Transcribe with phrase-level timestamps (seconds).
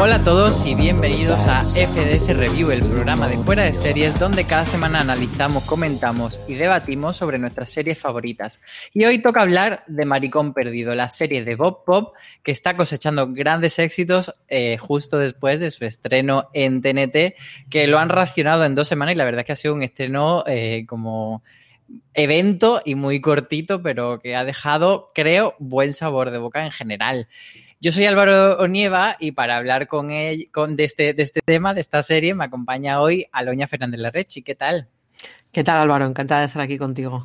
[0.00, 4.46] Hola a todos y bienvenidos a FDS Review, el programa de fuera de series donde
[4.46, 8.60] cada semana analizamos, comentamos y debatimos sobre nuestras series favoritas.
[8.94, 13.32] Y hoy toca hablar de Maricón Perdido, la serie de Bob Pop que está cosechando
[13.32, 17.36] grandes éxitos eh, justo después de su estreno en TNT,
[17.68, 19.82] que lo han racionado en dos semanas y la verdad es que ha sido un
[19.82, 21.42] estreno eh, como
[22.14, 27.28] evento y muy cortito, pero que ha dejado, creo, buen sabor de boca en general.
[27.82, 31.74] Yo soy Álvaro Onieva y para hablar con él, con, de, este, de este tema,
[31.74, 34.42] de esta serie, me acompaña hoy Aloña Fernández Larrechi.
[34.42, 34.86] ¿Qué tal?
[35.50, 36.06] ¿Qué tal, Álvaro?
[36.06, 37.24] Encantada de estar aquí contigo.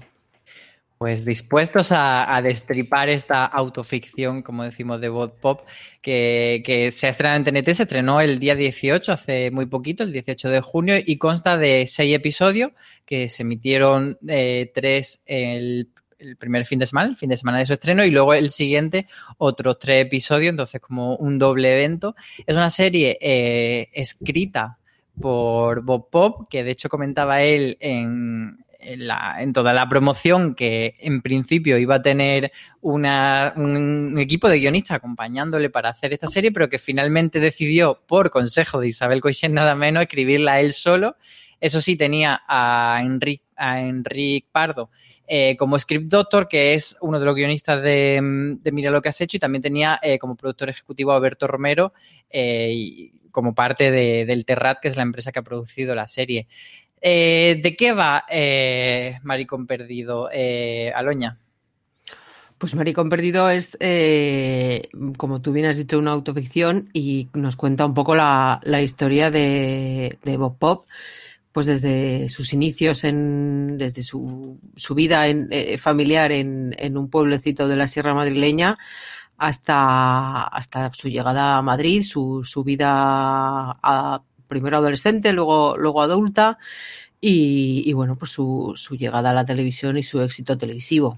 [0.97, 5.62] Pues dispuestos a, a destripar esta autoficción, como decimos, de Bob Pop,
[6.01, 10.01] que, que se ha estrenado en TNT, se estrenó el día 18, hace muy poquito,
[10.01, 12.72] el 18 de junio, y consta de seis episodios
[13.06, 17.60] que se emitieron eh, tres el el primer fin de semana, el fin de semana
[17.60, 19.08] de su estreno, y luego el siguiente
[19.38, 22.16] otros tres episodios, entonces como un doble evento.
[22.46, 24.80] Es una serie eh, escrita
[25.20, 28.64] por Bob Pop, que de hecho comentaba él en,
[29.54, 32.52] toda la promoción que en principio iba a tener
[32.82, 38.80] un equipo de guionistas acompañándole para hacer esta serie, pero que finalmente decidió, por consejo
[38.80, 41.18] de Isabel Coixet nada menos, escribirla él solo.
[41.60, 44.92] Eso sí, tenía a Enrique, a Enrique Pardo
[45.30, 49.10] eh, como script doctor, que es uno de los guionistas de, de Mira lo que
[49.10, 51.94] has hecho, y también tenía eh, como productor ejecutivo a Alberto Romero
[52.30, 56.08] eh, y como parte de, del Terrat, que es la empresa que ha producido la
[56.08, 56.48] serie.
[57.00, 58.26] ¿De qué va
[59.22, 60.30] Maricón Perdido,
[60.96, 61.38] Aloña?
[62.58, 63.78] Pues Maricón Perdido es,
[65.18, 69.30] como tú bien has dicho, una autoficción y nos cuenta un poco la, la historia
[69.30, 70.88] de, de, Bob Pop,
[71.57, 77.09] pues desde sus inicios, en, desde su, su vida en, eh, familiar en, en, un
[77.09, 78.78] pueblecito de la Sierra Madrileña
[79.40, 86.59] hasta, hasta su llegada a Madrid, su, su vida a, primero adolescente, luego, luego adulta
[87.19, 91.18] y, y bueno, pues su, su llegada a la televisión y su éxito televisivo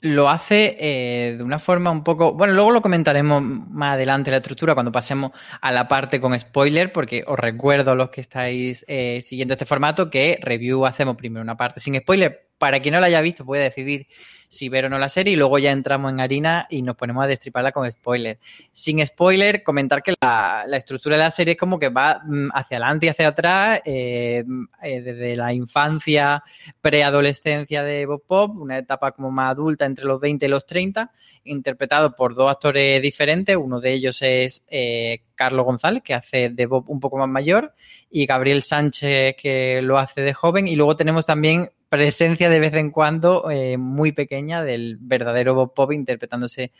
[0.00, 2.32] lo hace eh, de una forma un poco.
[2.32, 6.92] Bueno, luego lo comentaremos más adelante la estructura cuando pasemos a la parte con spoiler,
[6.92, 11.42] porque os recuerdo a los que estáis eh, siguiendo este formato que review hacemos primero
[11.42, 12.48] una parte sin spoiler.
[12.58, 14.06] Para quien no la haya visto, puede decidir
[14.48, 17.24] si ver o no la serie y luego ya entramos en harina y nos ponemos
[17.24, 18.38] a destriparla con spoiler.
[18.72, 23.06] Sin spoiler, comentar que la, estructura de la serie es como que va hacia adelante
[23.06, 24.44] y hacia atrás, eh,
[24.82, 26.42] eh, desde la infancia,
[26.80, 31.10] preadolescencia de Bob Pop, una etapa como más adulta entre los 20 y los 30,
[31.44, 33.56] interpretado por dos actores diferentes.
[33.56, 37.74] Uno de ellos es eh, Carlos González, que hace de Bob un poco más mayor,
[38.10, 40.68] y Gabriel Sánchez, que lo hace de joven.
[40.68, 45.74] Y luego tenemos también presencia de vez en cuando eh, muy pequeña del verdadero Bob
[45.74, 46.72] Pop interpretándose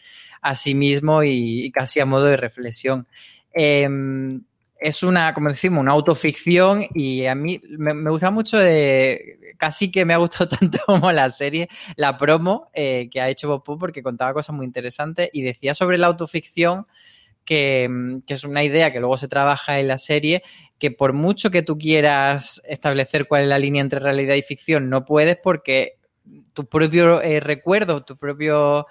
[0.42, 3.06] a sí mismo y, casi a modo de reflexión.
[3.54, 3.88] Eh,
[4.78, 10.04] es una, como decimos, una autoficción y a mí me, gusta mucho, de, casi que
[10.04, 13.80] me ha gustado tanto como la serie, la promo eh, que ha hecho Bob Pop
[13.80, 16.86] porque contaba cosas muy interesantes y decía sobre la autoficción
[17.46, 17.88] que,
[18.26, 20.42] es una idea que luego se trabaja en la serie,
[20.78, 24.90] que por mucho que tú quieras establecer cuál es la línea entre realidad y ficción,
[24.90, 25.96] no puedes porque
[26.52, 28.86] tu propio eh, recuerdo, tu propio,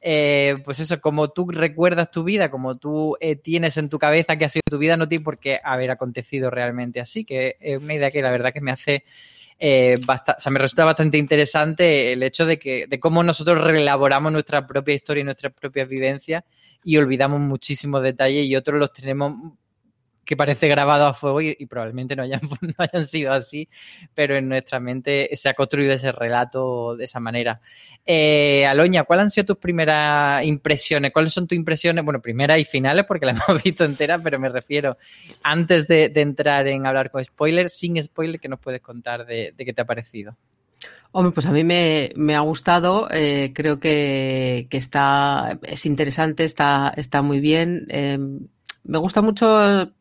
[0.00, 4.36] eh, pues eso, como tú recuerdas tu vida, como tú eh, tienes en tu cabeza
[4.36, 7.78] que ha sido tu vida, no tiene por qué haber acontecido realmente así, que es
[7.80, 9.04] una idea que la verdad que me hace,
[10.06, 14.32] bastante, o sea, me resulta bastante interesante el hecho de que, de cómo nosotros reelaboramos
[14.32, 16.44] nuestra propia historia y nuestras propias vivencias
[16.82, 19.34] y olvidamos muchísimos detalles y otros los tenemos
[20.30, 23.68] que parece grabado a fuego y, probablemente no hayan, no hayan, sido así,
[24.14, 27.60] pero en nuestra mente se ha construido ese relato de esa manera.
[28.06, 31.10] Eh, Aloña, ¿cuáles han sido tus primeras impresiones?
[31.10, 32.04] ¿Cuáles son tus impresiones?
[32.04, 34.96] Bueno, primeras y finales, porque las hemos visto enteras, pero me refiero
[35.42, 39.72] antes de, entrar en hablar con spoilers, sin spoiler, ¿qué nos puedes contar de, qué
[39.72, 40.36] te ha parecido?
[41.10, 47.20] Hombre, pues a mí me, ha gustado, eh, creo que, está, es interesante, está, está
[47.20, 47.88] muy bien.
[47.88, 48.16] Eh,
[48.84, 49.92] me gusta mucho,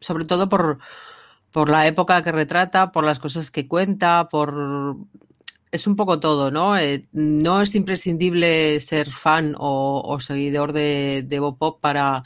[0.00, 0.78] sobre todo por,
[1.50, 4.96] por la época que retrata, por las cosas que cuenta, por
[5.74, 6.78] es un poco todo, ¿no?
[6.78, 12.22] Eh, no es imprescindible ser fan o, seguidor de, de Bob Pop para,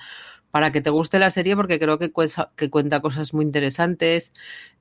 [0.50, 2.12] para que te guste la serie, porque creo que,
[2.56, 4.34] que cuenta cosas muy interesantes.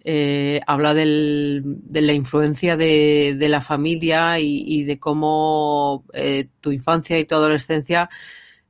[0.04, 6.72] Eh, habla del, de la influencia de, de la familia y, de cómo eh, tu
[6.74, 8.10] infancia y tu adolescencia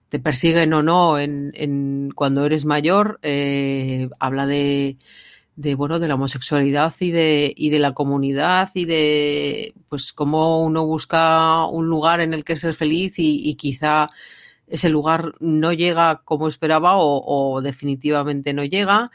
[0.09, 3.19] te persiguen o no en, en cuando eres mayor.
[3.21, 4.98] Eh, habla de,
[5.75, 10.86] bueno, de la homosexualidad y de, y de la comunidad y de pues cómo uno
[10.86, 14.09] busca un lugar en el que ser feliz y, quizá
[14.68, 19.12] ese lugar no llega como esperaba o, definitivamente no llega.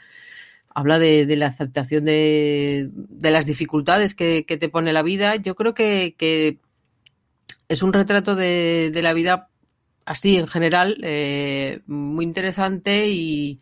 [0.75, 5.35] Habla de, la aceptación de, de las dificultades que, te pone la vida.
[5.37, 6.59] Yo creo que,
[7.69, 9.49] es un retrato de la vida
[10.05, 13.59] así en general, eh, muy interesante y,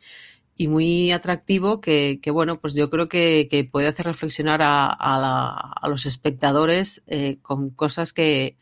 [0.67, 7.39] muy atractivo que, bueno, pues yo creo que, puede hacer reflexionar a, los espectadores eh,
[7.41, 8.57] con cosas que,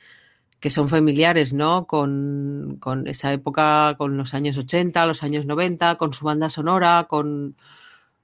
[0.69, 1.87] son familiares, ¿no?
[1.87, 7.55] Con, esa época, con los años 80, los años 90, con su banda sonora, con,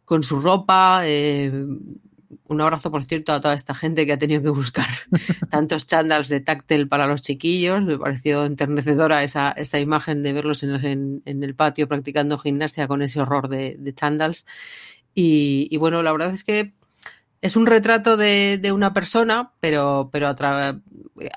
[0.06, 1.02] con su ropa.
[1.04, 1.52] Eh,
[2.46, 4.88] un abrazo, por cierto, a toda esta gente que ha tenido que buscar
[5.50, 7.84] tantos chandals de táctil para los chiquillos.
[7.84, 13.22] Me pareció enternecedora esa, esa imagen de verlos en el, patio practicando gimnasia con ese
[13.22, 14.46] horror de, de chandals.
[15.14, 16.74] Y, bueno, la verdad es que
[17.42, 20.36] es un retrato de, una persona, pero, pero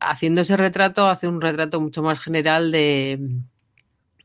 [0.00, 3.20] haciendo ese retrato hace un retrato mucho más general de,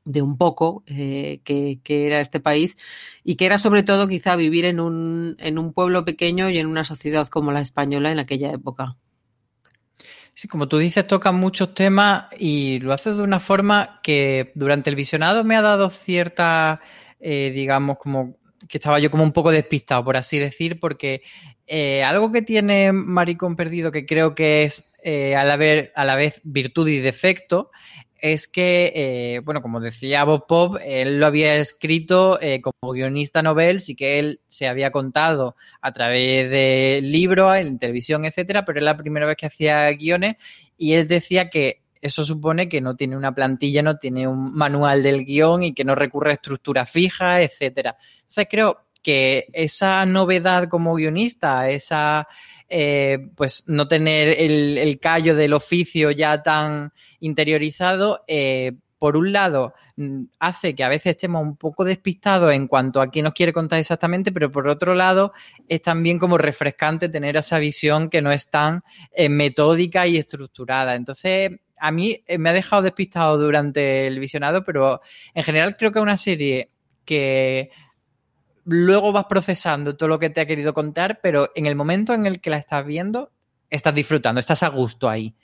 [0.06, 2.78] de un poco eh, que, era este país
[3.24, 6.68] y que era sobre todo quizá vivir en un, en un pueblo pequeño y en
[6.68, 8.98] una sociedad como la española en aquella época.
[10.36, 14.90] Sí, como tú dices, toca muchos temas y lo hace de una forma que durante
[14.90, 16.82] el visionado me ha dado cierta,
[17.20, 21.22] eh, digamos, como que estaba yo como un poco despistado, por así decir, porque
[21.68, 25.60] eh, algo que tiene Maricón Perdido, que creo que es a, la
[25.96, 27.70] a la vez virtud y defecto,
[28.24, 33.42] es que, eh, bueno, como decía Bob Pop, él lo había escrito eh, como guionista
[33.44, 38.80] novel, sí que él se había contado a través de libros, en televisión, etcétera, pero
[38.80, 40.38] es la primera vez que hacía guiones
[40.78, 45.04] y él decía que eso supone que no tiene una plantilla, no tiene un manual
[45.04, 47.98] del guion y que no recurre a estructura fija, etcétera.
[48.20, 52.26] Entonces creo que esa novedad como guionista, esa
[52.76, 59.76] eh, pues no tener el, callo del oficio ya tan interiorizado, eh, por un lado,
[59.96, 63.54] mm, hace que a veces estemos un poco despistados en cuanto a qué nos quiere
[63.54, 65.34] contar exactamente, pero por otro lado,
[65.68, 68.82] es también como refrescante tener esa visión que no es tan
[69.16, 70.96] eh, metódica y estructurada.
[70.96, 75.00] Entonces, a mí me ha dejado despistado durante el visionado, pero
[75.36, 76.72] en general creo que es una serie
[77.06, 77.70] que
[78.66, 82.26] luego vas procesando todo lo que te ha querido contar, pero en el momento en
[82.26, 83.32] el que la estás viendo,
[83.70, 85.36] estás disfrutando, estás a gusto ahí.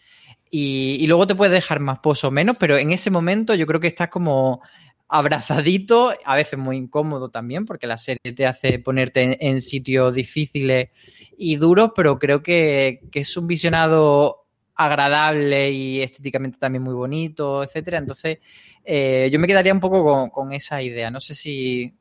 [0.52, 3.80] Y, luego te puede dejar más pozo o menos, pero en ese momento yo creo
[3.80, 4.62] que estás como
[5.08, 10.90] abrazadito, a veces muy incómodo también, porque la serie te hace ponerte en, sitios difíciles
[11.38, 14.46] y duros, pero creo que, es un visionado
[14.76, 18.00] agradable y estéticamente también muy bonito, etcétera.
[18.00, 18.40] Entonces,
[18.84, 21.12] eh, yo me quedaría un poco con, esa idea.
[21.12, 21.94] No sé si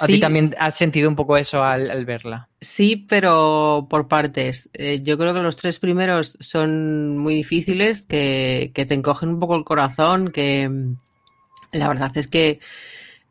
[0.00, 2.48] ¿A ti también has sentido un poco eso al, verla?
[2.60, 4.68] Sí, pero por partes.
[4.72, 9.56] Eh, yo creo que los tres primeros son muy difíciles, que, te encogen un poco
[9.56, 10.96] el corazón, que mm,
[11.72, 12.60] la verdad es que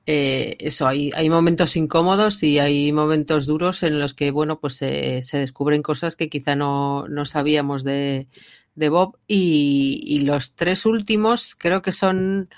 [0.06, 4.76] eh, eso, hay, hay momentos incómodos y hay momentos duros en los que, bueno, pues
[4.76, 8.28] se descubren cosas que quizá no, sabíamos de,
[8.76, 9.18] Bob.
[9.28, 12.50] Y, y los tres últimos creo que son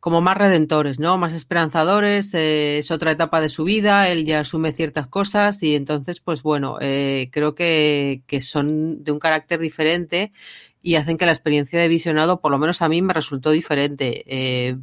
[0.00, 1.18] como más redentores, ¿no?
[1.18, 5.74] Más esperanzadores, eh, es otra etapa de su vida, él ya asume ciertas cosas y
[5.74, 10.32] entonces, pues bueno, eh, creo que, que, son de un carácter diferente
[10.82, 14.24] y hacen que la experiencia de visionado, por lo menos a mí, me resultó diferente.
[14.26, 14.78] Eh,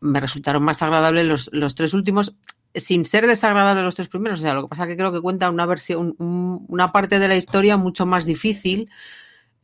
[0.00, 2.34] me resultaron más agradables los, los, tres últimos,
[2.74, 4.40] sin ser desagradables los tres primeros.
[4.40, 7.18] O sea, lo que pasa es que creo que cuenta una versión, un, una parte
[7.18, 8.90] de la historia mucho más difícil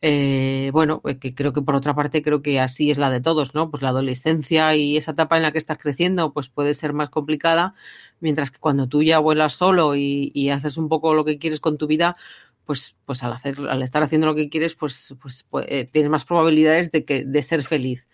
[0.02, 3.20] eh, bueno, eh, que creo que por otra parte creo que así es la de
[3.20, 3.70] todos, ¿no?
[3.70, 7.10] Pues la adolescencia y esa etapa en la que estás creciendo, pues puede ser más
[7.10, 7.74] complicada,
[8.20, 11.60] mientras que cuando tú ya vuelas solo y, y haces un poco lo que quieres
[11.60, 12.16] con tu vida,
[12.64, 16.10] pues, pues al hacer, al estar haciendo lo que quieres, pues, pues, pues eh, tienes
[16.10, 18.08] más probabilidades de que, de ser feliz.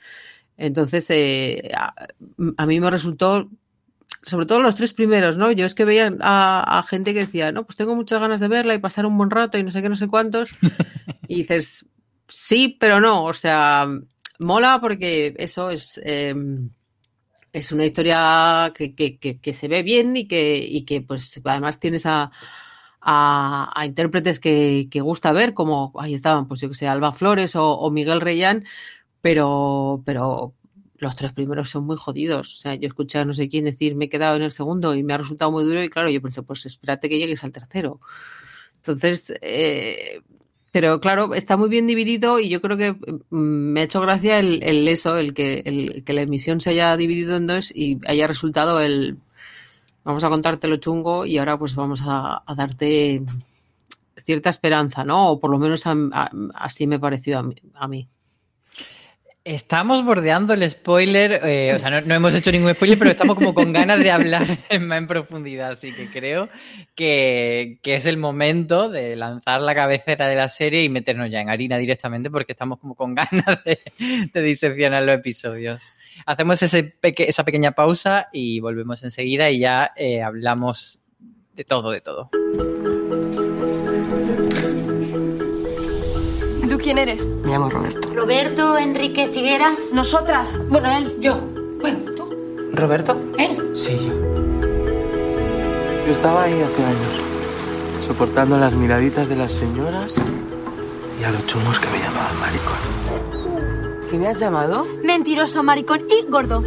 [0.57, 1.95] Entonces, eh, a,
[2.57, 3.51] a mí me resultó
[4.27, 5.53] sobre todo los tres primeros, ¿no?
[5.53, 8.49] Yo es que veía a, a, gente que decía, no, pues tengo muchas ganas de
[8.49, 10.51] verla y pasar un buen rato y no sé qué, no sé cuántos.
[11.29, 11.87] y dices,
[12.27, 13.25] sí, pero no.
[13.25, 13.87] O sea,
[14.41, 16.35] mola porque eso es, eh,
[17.53, 21.41] es una historia que, que, que, que, se ve bien y que, y que pues
[21.45, 22.33] además tienes a,
[23.01, 27.55] a, a intérpretes que, gusta ver, como ahí estaban, pues yo que sé, Alba Flores
[27.55, 28.65] o, o Miguel Reyán,
[29.21, 30.56] pero, pero
[30.99, 32.55] los tres primeros son muy jodidos.
[32.55, 34.95] O sea, yo escuché a no sé quién decir, me he quedado en el segundo
[34.95, 37.53] y me ha resultado muy duro y claro, yo pensé, pues espérate que llegues al
[37.53, 38.01] tercero.
[38.77, 40.21] Entonces, eh,
[40.73, 42.97] pero claro, está muy bien dividido y yo creo que
[43.31, 47.73] me ha hecho gracia el, eso, el que, la emisión se haya dividido en dos
[47.75, 49.17] y haya resultado el
[50.05, 53.23] vamos a contarte lo chungo y ahora pues vamos a, darte
[54.19, 55.31] cierta esperanza, ¿no?
[55.31, 55.95] O por lo menos a,
[56.55, 57.57] así me pareció a mí.
[57.75, 58.07] A mí.
[59.47, 63.55] Estamos bordeando el spoiler, eh, o sea, no, hemos hecho ningún spoiler, pero estamos como
[63.55, 66.49] con ganas de hablar en, en profundidad, así que creo
[66.97, 71.43] que, que, es el momento de lanzar la cabecera de la serie y meternos ya
[71.43, 73.79] en harina directamente, porque estamos como con ganas de,
[74.35, 75.93] de diseccionar los episodios.
[76.27, 81.03] Hacemos esa pequeña pausa y volvemos enseguida y ya eh, hablamos
[81.55, 82.31] de todo, de todo.
[86.87, 87.29] Quién eres?
[87.43, 88.09] Me llamo Roberto.
[88.15, 89.93] Roberto Enrique Figueras.
[89.93, 90.57] Nosotras.
[90.69, 91.17] Bueno, él.
[91.19, 91.37] Yo.
[91.81, 92.33] Bueno, ¿tú?
[92.75, 93.19] ¿Roberto?
[93.39, 93.73] ¿Él?
[93.75, 94.15] Sí, yo.
[96.07, 100.15] Yo estaba ahí hace años, soportando las miraditas de las señoras
[101.21, 104.09] y a los chungos que me llamaban maricón.
[104.09, 104.87] ¿Qué me has llamado?
[105.03, 106.63] Mentiroso, maricón y gordo.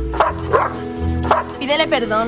[1.60, 2.28] Pídele perdón.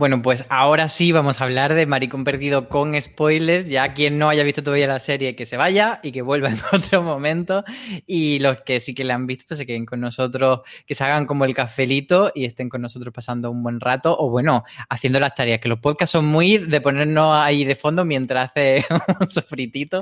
[0.00, 3.68] Bueno, pues ahora sí vamos a hablar de Maricón Perdido con spoilers.
[3.68, 6.58] Ya quien no haya visto todavía la serie, que se vaya y que vuelva en
[6.72, 7.64] otro momento.
[8.06, 11.04] Y los que sí que la han visto, pues se queden con nosotros, que se
[11.04, 14.16] hagan como el cafelito y estén con nosotros pasando un buen rato.
[14.18, 18.06] O bueno, haciendo las tareas, que los podcasts son muy de ponernos ahí de fondo
[18.06, 18.82] mientras hace
[19.20, 20.00] un sofritito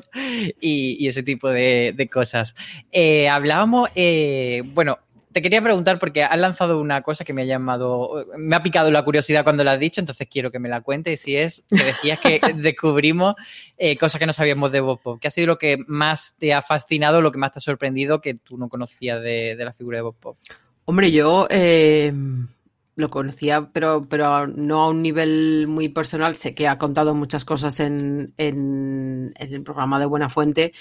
[0.60, 2.54] y, ese tipo de, de cosas.
[2.92, 5.00] Eh, hablábamos, eh, bueno,
[5.32, 8.90] te quería preguntar porque has lanzado una cosa que me ha llamado, me ha picado
[8.90, 11.20] la curiosidad cuando la has dicho, entonces quiero que me la cuentes.
[11.20, 13.34] Y si es que decías que descubrimos
[13.76, 15.18] eh, cosas que no sabíamos de Bob Pop.
[15.20, 18.20] ¿Qué ha sido lo que más te ha fascinado, lo que más te ha sorprendido
[18.20, 20.36] que tú no conocías de, de la figura de Bob Pop?
[20.84, 22.12] Hombre, yo eh,
[22.98, 26.34] lo conocía, pero, pero no a un nivel muy personal.
[26.34, 30.72] Sé que ha contado muchas cosas en, en, en el programa de Buena Fuente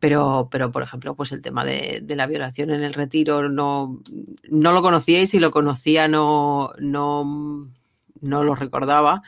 [0.00, 4.00] pero, pero por ejemplo, pues el tema de, la violación en el retiro no,
[4.48, 7.68] no lo conocía y si lo conocía no, no,
[8.20, 9.22] no lo recordaba.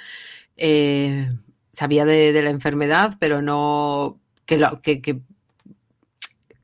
[0.57, 1.31] Eh,
[1.73, 5.21] sabía de, la enfermedad, pero no que, lo, que,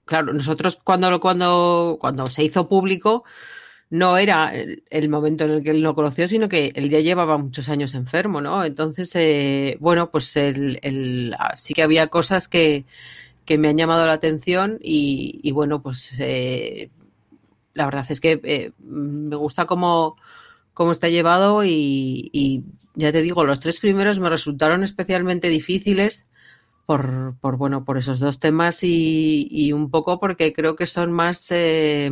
[0.05, 3.25] claro, nosotros cuando, cuando, cuando se hizo público
[3.89, 7.39] no era el, momento en el que él lo conoció, sino que él ya llevaba
[7.39, 8.65] muchos años enfermo, ¿no?
[8.65, 12.85] Entonces, eh, bueno, pues el, el, sí que había cosas que,
[13.47, 16.91] que me han llamado la atención y, bueno, pues eh,
[17.75, 20.17] la verdad es que eh, me gusta cómo,
[20.77, 26.27] cómo está llevado y, ya te digo, los tres primeros me resultaron especialmente difíciles
[26.85, 31.51] por, por, bueno, por esos dos temas y, un poco porque creo que son más,
[31.51, 32.11] eh,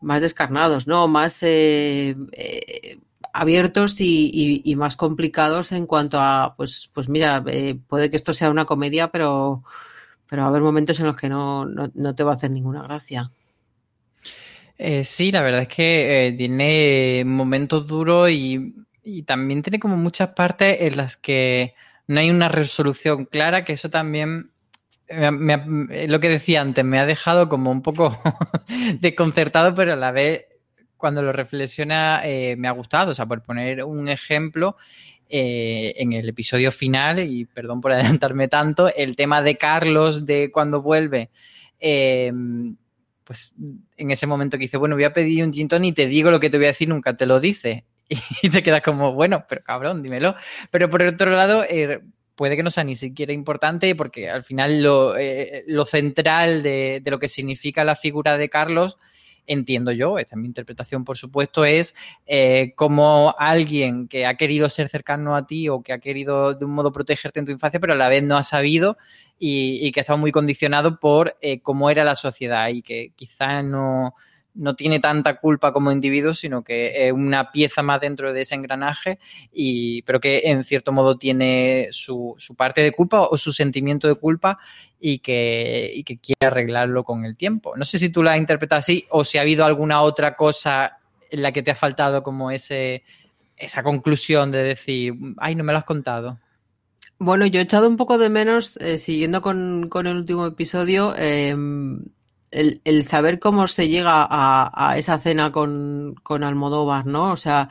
[0.00, 1.06] más descarnados, ¿no?
[1.06, 2.98] Más eh, eh,
[3.32, 7.44] abiertos y, más complicados en cuanto a, pues, pues mira,
[7.86, 9.62] puede que esto sea una comedia, pero,
[10.28, 12.50] pero va a haber momentos en los que no, no, no te va a hacer
[12.50, 13.30] ninguna gracia.
[14.78, 19.96] Eh, sí, la verdad es que eh, tiene momentos duros y, y también tiene como
[19.96, 21.74] muchas partes en las que
[22.08, 24.50] no hay una resolución clara, que eso también,
[25.08, 25.54] me
[25.90, 28.18] eh, lo que decía antes, me ha dejado como un poco
[29.00, 30.46] desconcertado, pero a la vez,
[30.96, 33.12] cuando lo reflexiona, eh, me ha gustado.
[33.12, 34.76] O sea, por poner un ejemplo,
[35.28, 40.50] eh, en el episodio final, y perdón por adelantarme tanto, el tema de Carlos, de
[40.52, 41.30] cuando vuelve,
[41.80, 42.32] eh,
[43.24, 43.54] pues
[43.96, 46.38] en ese momento que dice, bueno, voy a pedir un gin y te digo lo
[46.38, 47.84] que te voy a decir, nunca te lo dice.
[48.42, 50.36] Y te quedas como, bueno, pero cabrón, dímelo.
[50.70, 52.00] Pero por otro lado, eh,
[52.36, 57.18] puede que no sea ni siquiera importante porque al final lo, eh, central de lo
[57.18, 58.96] que significa la figura de Carlos
[59.46, 61.94] entiendo yo, esta es mi interpretación por supuesto, es
[62.26, 66.64] eh, como alguien que ha querido ser cercano a ti o que ha querido de
[66.64, 68.96] un modo protegerte en tu infancia, pero a la vez no ha sabido
[69.38, 73.62] y, que ha estado muy condicionado por eh, cómo era la sociedad y que quizá
[73.62, 74.14] no,
[74.56, 78.54] no tiene tanta culpa como individuo, sino que es una pieza más dentro de ese
[78.54, 79.18] engranaje,
[79.52, 84.08] y, pero que en cierto modo tiene su, su parte de culpa o su sentimiento
[84.08, 84.58] de culpa
[84.98, 87.76] y que, y que quiere arreglarlo con el tiempo.
[87.76, 90.98] No sé si tú la interpretas así o si ha habido alguna otra cosa
[91.30, 93.04] en la que te ha faltado como ese,
[93.56, 96.38] esa conclusión de decir, ay, no me lo has contado.
[97.18, 101.14] Bueno, yo he echado un poco de menos, eh, siguiendo con, con el último episodio,
[101.16, 101.56] eh,
[102.56, 107.32] el, el saber cómo se llega a, a esa cena con, con Almodóvar, ¿no?
[107.32, 107.68] O sea,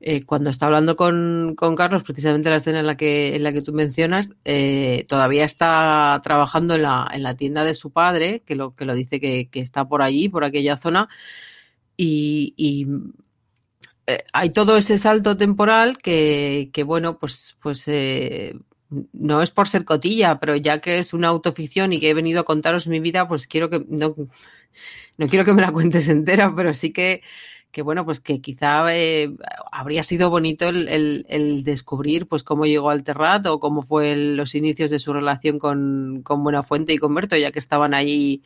[0.00, 3.52] eh, cuando está hablando con, con Carlos, precisamente la escena en la que, en la
[3.52, 8.42] que tú mencionas, eh, todavía está trabajando en la, en la tienda de su padre,
[8.44, 11.08] que lo, que lo dice que, que está por allí, por aquella zona,
[11.96, 12.88] y, y
[14.08, 17.88] eh, hay todo ese salto temporal que, que bueno, pues, pues
[19.12, 22.40] no es por ser cotilla, pero ya que es una autoficción y que he venido
[22.40, 24.14] a contaros mi vida, pues quiero que no,
[25.18, 27.22] no quiero que me la cuentes entera, pero sí que,
[27.70, 29.34] que bueno, pues que quizá eh,
[29.70, 34.54] habría sido bonito el, el, descubrir pues cómo llegó al Terrat o cómo fue los
[34.54, 38.42] inicios de su relación con, con Buenafuente y con Berto, ya que estaban ahí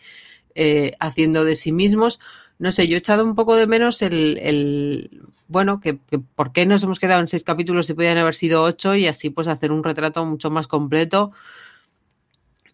[0.55, 2.21] eh, haciendo de sí mismos.
[2.59, 5.95] No sé, yo he echado un poco de menos el, el bueno, que,
[6.35, 9.31] por qué nos hemos quedado en seis capítulos si podían haber sido ocho y así
[9.31, 11.33] pues hacer un retrato mucho más completo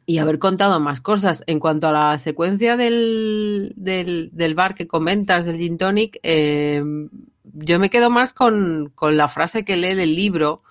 [0.06, 1.44] y haber contado más cosas.
[1.46, 6.82] En cuanto a la secuencia del, del, del bar que comentas, del gin tonic, eh,
[7.54, 10.62] yo me quedo más con, con, la frase que lee del libro,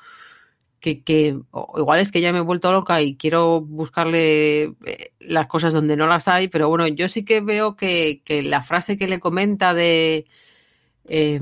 [0.82, 1.40] que, que
[1.78, 5.96] igual es que ya me he vuelto loca y quiero buscarle eh, las cosas donde
[5.96, 9.20] no las hay, pero bueno, yo sí que veo que, que la frase que le
[9.20, 10.26] comenta de
[11.06, 11.40] eh,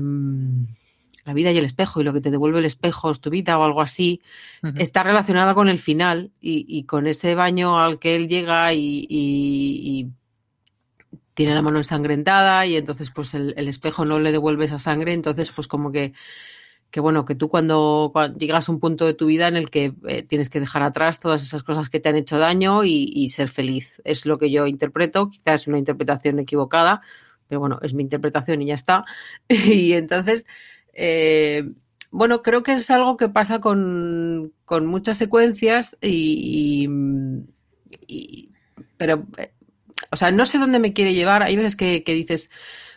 [1.24, 3.58] la vida y el espejo y lo que te devuelve el espejo es tu vida
[3.58, 4.20] o algo así,
[4.62, 4.80] uh -huh.
[4.80, 9.06] está relacionada con el final y, y, con ese baño al que él llega y,
[9.08, 10.08] y, y
[11.34, 15.14] tiene la mano ensangrentada y entonces pues el, el, espejo no le devuelve esa sangre,
[15.14, 16.12] entonces pues como que,
[16.90, 19.94] que bueno, que tú cuando, llegas a un punto de tu vida en el que
[20.08, 23.48] eh, tienes que dejar atrás todas esas cosas que te han hecho daño y, ser
[23.48, 27.02] feliz, es lo que yo interpreto, quizás es una interpretación equivocada,
[27.48, 29.04] pero bueno, es mi interpretación y ya está.
[29.48, 30.46] y entonces,
[30.94, 31.70] eh,
[32.10, 36.88] bueno, creo que es algo que pasa con, con muchas secuencias y,
[38.96, 39.52] pero, eh,
[40.10, 41.42] o sea, no sé dónde me quiere llevar.
[41.42, 42.50] Hay veces que, que, dices,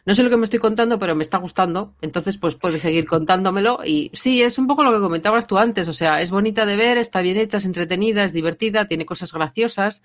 [0.05, 1.95] no sé lo que me estoy contando, pero me está gustando.
[2.01, 3.79] Entonces, pues puedes seguir contándomelo.
[3.85, 5.87] Y sí, es un poco lo que comentabas tú antes.
[5.87, 9.31] O sea, es bonita de ver, está bien hecha, es entretenida, es divertida, tiene cosas
[9.31, 10.03] graciosas.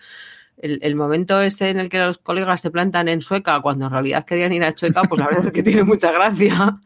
[0.56, 4.24] El, momento ese en el que los colegas se plantan en Sueca cuando en realidad
[4.24, 6.78] querían ir a Chueca, pues la verdad es que tiene mucha gracia.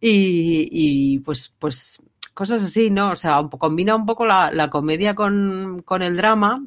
[0.00, 3.10] Y, pues, pues cosas así, ¿no?
[3.10, 6.62] O sea, combina un poco la, la comedia con, con, el drama.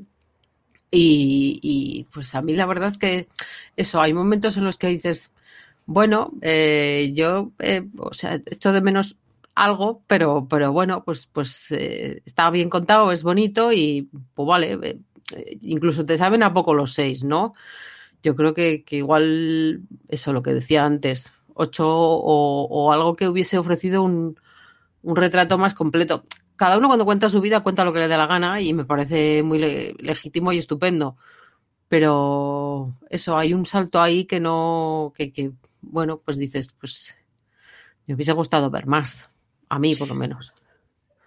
[0.92, 3.28] Y, y, pues a mí la verdad es que
[3.76, 5.32] eso, hay momentos en los que dices,
[5.92, 9.18] bueno, eh, yo, eh, o sea, echo de menos
[9.56, 14.78] algo, pero, pero bueno, pues, pues eh, está bien contado, es bonito y pues vale,
[14.84, 17.54] eh, incluso te saben a poco los seis, ¿no?
[18.22, 23.28] Yo creo que, que igual, eso lo que decía antes, ocho o, o algo que
[23.28, 24.40] hubiese ofrecido un,
[25.02, 26.24] un, retrato más completo.
[26.56, 28.86] Cada uno cuando cuenta su vida cuenta lo que le da la gana y me
[28.86, 31.18] parece muy le legítimo y estupendo.
[31.88, 37.16] Pero eso, hay un salto ahí que no, que, que, bueno, pues dices, pues
[38.08, 39.30] me hubiese gustado ver más,
[39.70, 40.54] a mí por lo menos.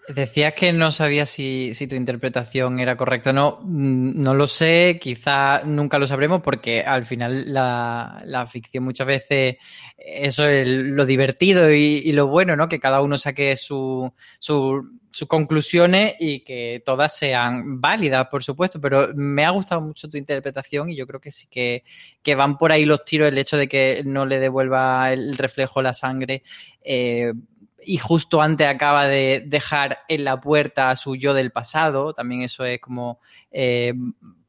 [0.08, 3.60] Decías que no sabías si, si, tu interpretación era correcta o no.
[3.62, 9.06] Mm, no lo sé, quizá nunca lo sabremos porque al final la, la ficción muchas
[9.06, 9.58] veces,
[9.96, 12.68] eso es lo divertido y, y, lo bueno, ¿no?
[12.68, 18.80] Que cada uno saque su, su, sus conclusiones y que todas sean válidas, por supuesto,
[18.80, 21.84] pero me ha gustado mucho tu interpretación y yo creo que sí que,
[22.24, 25.80] que van por ahí los tiros, el hecho de que no le devuelva el reflejo
[25.80, 26.42] la sangre.
[26.82, 27.32] Eh,
[27.84, 32.42] y justo antes acaba de dejar en la puerta a su yo del pasado, también
[32.42, 33.94] eso es como eh,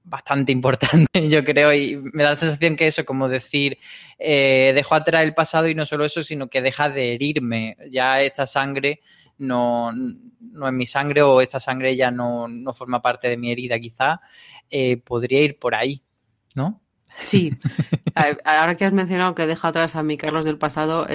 [0.04, 3.78] bastante importante, yo creo, y me da la sensación que eso, como decir,
[4.20, 8.22] eh, dejo atrás el pasado y no solo eso, sino que deja de herirme, ya
[8.22, 9.02] esta sangre
[9.38, 13.52] no, no es mi sangre o esta sangre ya no, no forma parte de mi
[13.52, 14.22] herida, quizá,
[14.70, 16.04] eh, podría ir por ahí,
[16.56, 16.82] ¿no?
[17.22, 17.54] Sí,
[18.44, 21.08] ahora que has mencionado que deja atrás a mi Carlos del pasado,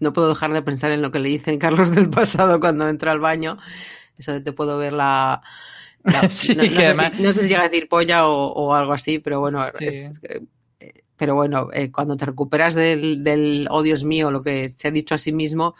[0.00, 3.12] no puedo dejar de pensar en lo que le dicen Carlos del pasado cuando entra
[3.12, 3.58] al baño.
[4.18, 5.42] Eso de te puedo ver la.
[6.02, 7.12] la sí, no, no, sé además...
[7.16, 9.86] si, no, sé si, llega a decir polla o, o algo así, pero bueno, sí.
[9.86, 10.20] es,
[11.16, 14.90] pero bueno, eh, cuando te recuperas del, del, oh Dios mío, lo que se ha
[14.90, 15.74] dicho a sí mismo,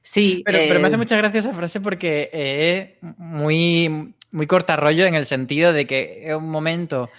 [0.00, 0.42] sí.
[0.44, 5.04] Pero, eh, pero me hace mucha gracia esa frase porque es muy, muy corta rollo
[5.04, 7.10] en el sentido de que es un momento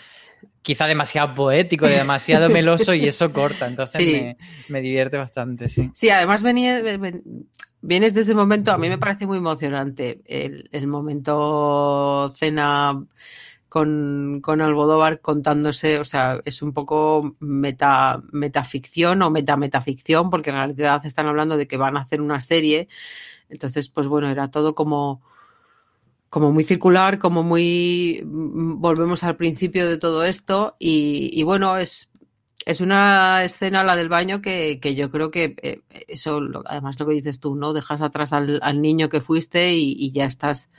[0.62, 4.12] quizá demasiado poético, demasiado meloso y eso corta, entonces Sí.
[4.12, 5.90] me, me divierte bastante, sí.
[5.94, 7.48] Sí, además venía, ven-
[7.82, 13.04] vienes desde ese momento, a mí me parece muy emocionante el, el momento cena
[13.70, 20.56] con, con Almodóvar contándose, o sea, es un poco meta, metaficción o meta-metaficción, porque en
[20.56, 22.88] realidad están hablando de que van a hacer una serie,
[23.50, 25.22] entonces, pues bueno, era todo como
[26.30, 32.12] como muy circular, como muy mm, volvemos al principio de todo esto y, bueno, es,
[32.66, 37.00] es una escena, la del baño, que, que yo creo que eh, eso, lo- además
[37.00, 37.74] lo que dices tú, ¿no?
[37.74, 40.70] Dejas atrás al, niño que fuiste y, ya estás,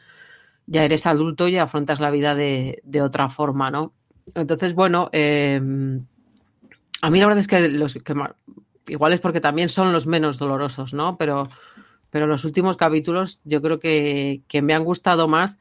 [0.67, 3.93] ya eres adulto y afrontas la vida de, de otra forma, ¿no?
[4.35, 5.61] Entonces, bueno, eh,
[7.03, 8.15] a mí la verdad es que los que
[8.89, 11.17] igual es porque también son los menos dolorosos, ¿no?
[11.17, 11.49] Pero,
[12.11, 15.59] pero los últimos capítulos yo creo que, que me han gustado más,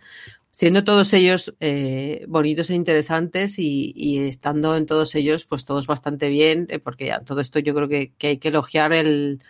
[0.51, 3.93] siendo todos ellos eh, bonitos e interesantes y,
[4.27, 7.87] estando en todos ellos, pues todos bastante bien, eh, porque ya todo esto yo creo
[7.87, 9.41] que, hay que elogiar el,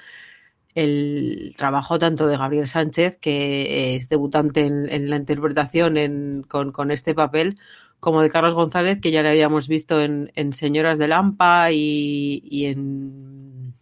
[0.75, 6.71] el trabajo tanto de Gabriel Sánchez, que es debutante en, en la interpretación en- con,
[6.71, 7.57] con este papel,
[7.99, 12.41] como de Carlos González, que ya le habíamos visto en, en Señoras de Lampa y,
[12.45, 13.73] y en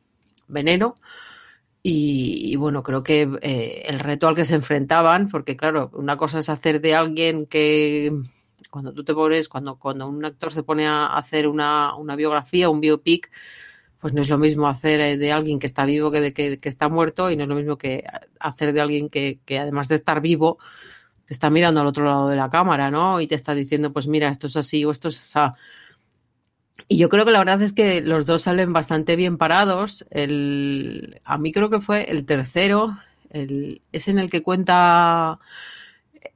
[0.47, 0.95] Veneno.
[1.89, 6.39] Y, bueno, creo que eh, el reto al que se enfrentaban, porque claro, una cosa
[6.39, 8.12] es hacer de alguien que
[8.69, 12.69] cuando tú te pones, cuando, cuando un actor se pone a hacer una, una biografía,
[12.69, 13.32] un biopic,
[14.02, 16.60] pues no es lo mismo hacer eh, de alguien que está vivo que de que,
[16.60, 18.04] que está muerto, y no es lo mismo que
[18.38, 20.58] hacer de alguien que, que además de estar vivo,
[21.26, 23.21] te está mirando al otro lado de la cámara, ¿no?
[23.21, 25.56] Y te está diciendo, pues mira, esto es así o esto es así.
[26.87, 30.05] Y yo creo que la verdad es que los dos salen bastante bien parados.
[30.09, 32.97] El, a mí creo que fue el tercero,
[33.29, 35.39] el, es en el que cuenta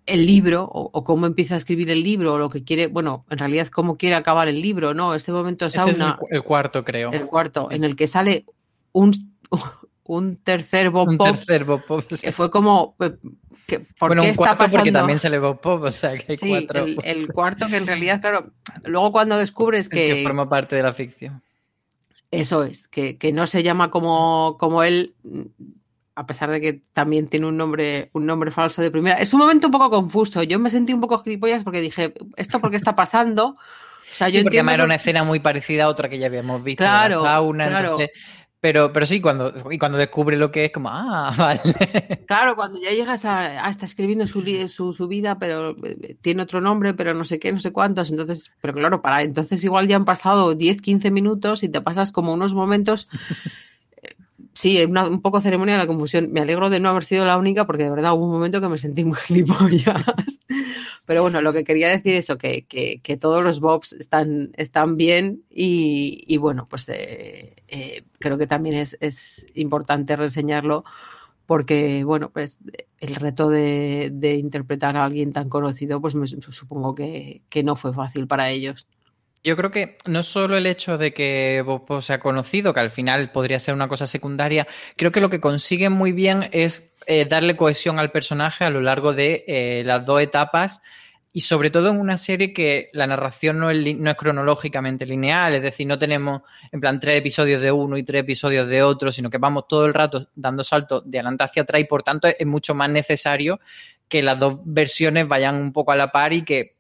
[0.05, 3.25] el libro o, o cómo empieza a escribir el libro o lo que quiere, bueno,
[3.29, 5.13] en realidad cómo quiere acabar el libro, ¿no?
[5.13, 7.11] Ese momento es el, sauna, cu- el cuarto, creo.
[7.11, 8.45] el cuarto, en el que sale
[8.91, 9.13] un,
[10.03, 12.03] un tercer Bob Un Pop, tercer Bob Pop.
[12.09, 12.17] sí.
[12.17, 12.95] que fue como,
[13.71, 16.25] que, ¿por bueno, qué un está cuarto porque también sale Bob Pop, o sea que
[16.33, 18.51] hay Sí, cuatro el, el cuarto que en realidad, claro,
[18.83, 21.41] luego cuando descubres que, que, forma parte de la ficción.
[22.29, 25.15] Eso es, que, que no se llama como, como él,
[26.15, 29.17] a pesar de que también tiene un nombre, un nombre falso de primera.
[29.17, 30.41] Es un momento un poco confuso.
[30.43, 33.47] Yo me sentí un poco gilipollas porque dije, ¿esto por qué está pasando?
[33.47, 33.57] O
[34.15, 36.27] sea, Sí, yo porque además entiendo era una escena muy parecida a otra que ya
[36.27, 37.91] habíamos visto Claro, en la sauna, claro.
[37.99, 38.11] entonces-
[38.61, 41.59] pero, pero sí, cuando, y cuando descubre lo que es, como, ah, vale.
[42.27, 46.43] Claro, cuando ya llegas a, a está escribiendo su, su, su vida, pero eh, tiene
[46.43, 48.11] otro nombre, pero no sé qué, no sé cuántos.
[48.11, 52.11] Entonces, pero claro, para entonces igual ya han pasado 10, 15 minutos y te pasas
[52.11, 53.09] como unos momentos.
[54.53, 56.31] Sí, un poco ceremonia de la confusión.
[56.31, 58.67] Me alegro de no haber sido la única porque de verdad hubo un momento que
[58.67, 60.39] me sentí muy gilipollas.
[61.05, 62.65] Pero bueno, lo que quería decir es que,
[63.01, 68.47] que, todos los bobs están, están bien y, y bueno, pues eh, eh, creo que
[68.47, 70.83] también es, es importante reseñarlo
[71.45, 72.59] porque, bueno, pues
[72.99, 77.75] el reto de, de interpretar a alguien tan conocido, pues me, supongo que, que no
[77.75, 78.87] fue fácil para ellos.
[79.43, 82.91] Yo creo que no solo el hecho de que Bob Pop sea conocido, que al
[82.91, 87.25] final podría ser una cosa secundaria, creo que lo que consiguen muy bien es eh,
[87.25, 90.81] darle cohesión al personaje a lo largo de eh, las dos etapas
[91.33, 95.55] y sobre todo en una serie que la narración no es, no es, cronológicamente lineal,
[95.55, 99.11] es decir, no tenemos en plan tres episodios de uno y tres episodios de otro,
[99.11, 102.27] sino que vamos todo el rato dando saltos de adelante hacia atrás y por tanto
[102.27, 103.59] es mucho más necesario
[104.07, 106.75] que las dos versiones vayan un poco a la par y que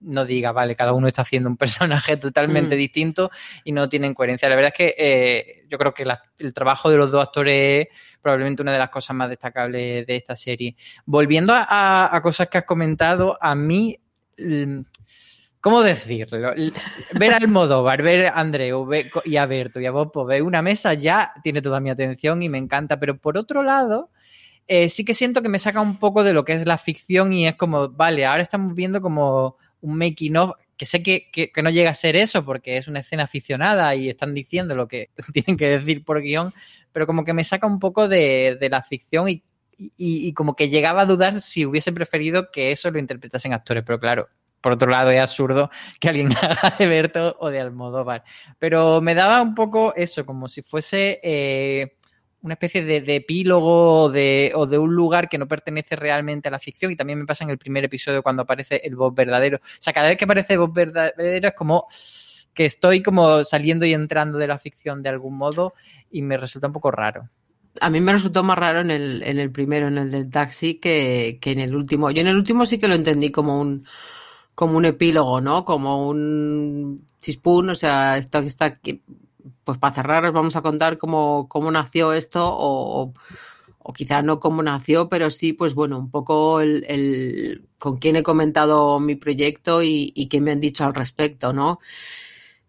[0.00, 2.78] no diga, vale, cada uno está haciendo un personaje totalmente mm.
[2.78, 3.30] distinto
[3.64, 4.48] y no tienen coherencia.
[4.48, 7.86] La verdad es que eh, yo creo que la, el trabajo de los dos actores
[7.86, 10.76] es probablemente una de las cosas más destacables de esta serie.
[11.06, 13.98] Volviendo a, a cosas que has comentado, a mí...
[15.60, 16.54] ¿Cómo decirlo?
[17.18, 20.62] Ver al Modóvar, ver a Andreu ver, y a Berto y a Bopo, ver una
[20.62, 24.10] mesa ya tiene toda mi atención y me encanta, pero por otro lado,
[24.66, 27.32] eh, sí que siento que me saca un poco de lo que es la ficción
[27.34, 31.62] y es como, vale, ahora estamos viendo como un making of, que sé que, que,
[31.62, 35.10] no llega a ser eso porque es una escena aficionada y están diciendo lo que
[35.32, 36.52] tienen que decir por guion,
[36.92, 39.42] pero como que me saca un poco de, de la ficción y,
[39.78, 43.84] y, y, como que llegaba a dudar si hubiese preferido que eso lo interpretasen actores,
[43.84, 44.28] pero claro.
[44.60, 48.24] Por otro lado, es absurdo que alguien haga de Berto o de Almodóvar.
[48.58, 51.96] Pero me daba un poco eso, como si fuese eh,
[52.42, 56.50] una especie de, epílogo o de, o de, un lugar que no pertenece realmente a
[56.50, 59.58] la ficción y también me pasa en el primer episodio cuando aparece el voz verdadero.
[59.58, 61.86] O sea, cada vez que aparece voz verdadero es como
[62.54, 65.74] que estoy como saliendo y entrando de la ficción de algún modo
[66.10, 67.28] y me resulta un poco raro.
[67.80, 70.80] A mí me resultó más raro en el, en el primero, en el del taxi,
[70.80, 72.10] que, que en el último.
[72.10, 73.86] Yo en el último sí que lo entendí como un,
[74.54, 75.64] como un epílogo, ¿no?
[75.64, 79.02] Como un chispún, o sea, esto que está aquí,
[79.70, 83.14] pues para cerrar os vamos a contar cómo, cómo nació esto o,
[83.78, 88.24] o, quizá no cómo nació, pero sí, pues bueno, un poco el, con quién he
[88.24, 91.78] comentado mi proyecto y, qué me han dicho al respecto, ¿no?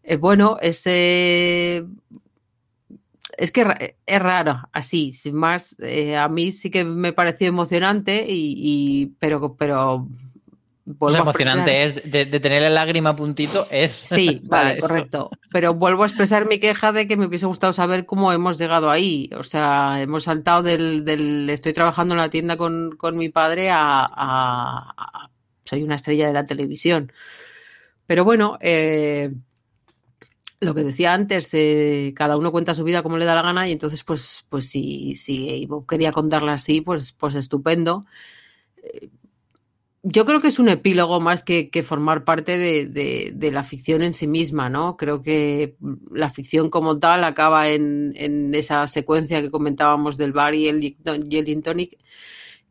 [0.03, 1.85] Eh, bueno, ese...
[3.35, 5.75] Es que es raro, así, sin más.
[5.79, 10.07] Eh, a mí sí que me pareció emocionante, y pero, pero
[10.83, 13.91] Vuelvo es emocionante, es de, de, tener la lágrima a puntito, es.
[13.91, 14.87] Sí, vale, eso.
[14.87, 15.29] correcto.
[15.51, 18.89] Pero vuelvo a expresar mi queja de que me hubiese gustado saber cómo hemos llegado
[18.89, 19.29] ahí.
[19.37, 23.69] O sea, hemos saltado del, del estoy trabajando en la tienda con, con mi padre
[23.69, 25.29] a, a, a,
[25.65, 27.11] soy una estrella de la televisión.
[28.07, 29.31] Pero bueno, eh,
[30.61, 33.67] lo que decía antes, eh, cada uno cuenta su vida como le da la gana
[33.67, 38.05] y entonces, pues, pues si, si quería contarla así, pues, pues estupendo.
[40.03, 44.01] Yo creo que es un epílogo más que, que formar parte de, de, la ficción
[44.01, 44.97] en sí misma, ¿no?
[44.97, 45.75] Creo que
[46.09, 50.83] la ficción como tal acaba en, en esa secuencia que comentábamos del bar y el,
[50.83, 51.99] y el tonic.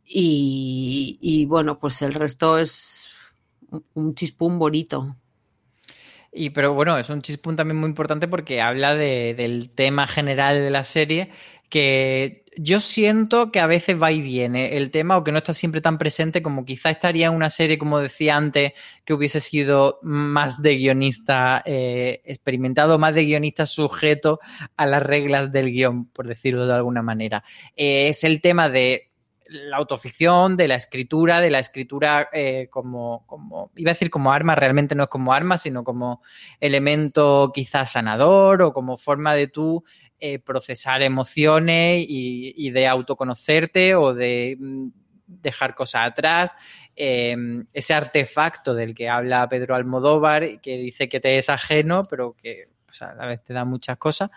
[0.05, 3.07] Y, y, bueno, pues el resto es
[3.95, 5.17] un chispún bonito.
[6.33, 10.57] Y pero bueno, es un chispún también muy importante porque habla de, del tema general
[10.57, 11.31] de la serie
[11.71, 15.55] que yo siento que a veces va y viene el tema o que no está
[15.55, 18.73] siempre tan presente como quizá estaría en una serie, como decía antes,
[19.05, 24.41] que hubiese sido más de guionista eh, experimentado, más de guionista sujeto
[24.77, 27.45] a las reglas del guion, por decirlo de alguna manera.
[27.77, 29.11] Eh, es el tema de
[29.51, 34.33] la autoficción, de la escritura, de la escritura eh, como, como, iba a decir como
[34.33, 36.23] arma, realmente no es como arma, sino como
[36.61, 39.85] elemento quizás sanador o como forma de tú
[40.21, 44.89] eh, procesar emociones y, de autoconocerte o de mm,
[45.27, 46.55] dejar cosas atrás.
[46.95, 47.37] Eh,
[47.73, 52.69] ese artefacto del que habla Pedro Almodóvar, que dice que te es ajeno, pero que
[52.91, 54.31] pues, a la vez te da muchas cosas,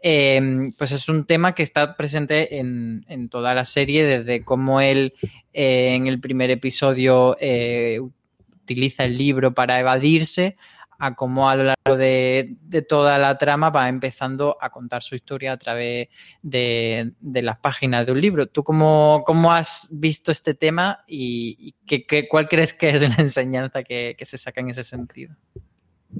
[0.00, 4.80] eh, pues es un tema que está presente en, en toda la serie, desde cómo
[4.80, 5.14] él
[5.52, 7.98] eh, en el primer episodio eh,
[8.62, 10.56] utiliza el libro para evadirse,
[10.98, 15.14] a cómo a lo largo de, de, toda la trama va empezando a contar su
[15.14, 16.08] historia a través
[16.42, 18.46] de, de las páginas de un libro.
[18.46, 23.22] ¿Tú cómo, cómo has visto este tema y, qué, qué, cuál crees que es la
[23.22, 25.34] enseñanza que, que se saca en ese sentido?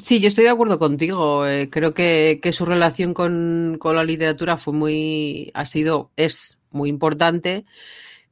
[0.03, 1.47] Sí, yo estoy de acuerdo contigo.
[1.47, 6.61] Eh, creo que, que, su relación con, con, la literatura fue muy, ha sido, es
[6.71, 7.65] muy importante.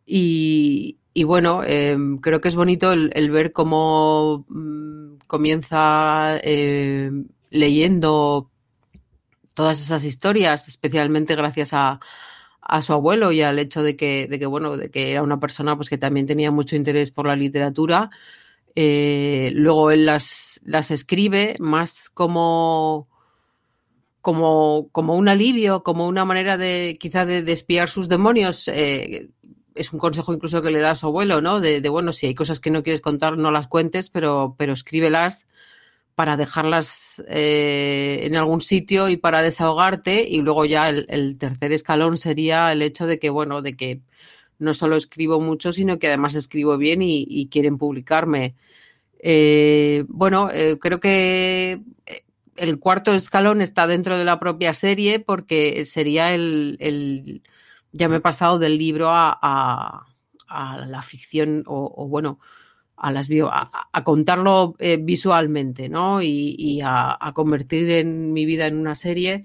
[0.05, 7.11] Y, y bueno, eh, creo que es bonito el, ver cómo mmm, comienza eh,
[7.51, 8.51] leyendo
[9.55, 12.01] todas esas historias, especialmente gracias a,
[12.61, 15.39] a su abuelo y al hecho de que, de que, bueno, de que era una
[15.39, 18.11] persona pues que también tenía mucho interés por la literatura.
[18.75, 23.07] Eh, luego él las, las escribe más como,
[24.21, 28.67] como, como un alivio, como una manera de quizá de, de espiar sus demonios.
[28.67, 29.29] Eh,
[29.75, 31.61] es un consejo incluso que le da a su abuelo, ¿no?
[31.61, 35.47] De, bueno, si hay cosas que no quieres contar, no las cuentes, pero, pero escríbelas
[36.15, 40.27] para dejarlas eh, en algún sitio y para desahogarte.
[40.29, 44.01] Y luego ya el, tercer escalón sería el hecho de que, bueno, de que
[44.59, 48.55] no solo escribo mucho, sino que además escribo bien y, quieren publicarme.
[49.19, 51.81] Eh, bueno, eh, creo que
[52.57, 57.43] el cuarto escalón está dentro de la propia serie porque sería el
[57.95, 60.07] ya me he pasado del libro a, a,
[60.49, 62.41] a la ficción o, o, bueno,
[62.97, 66.21] a las bio, a, a contarlo eh, visualmente, ¿no?
[66.21, 69.45] Y, y a, convertir en mi vida en una serie.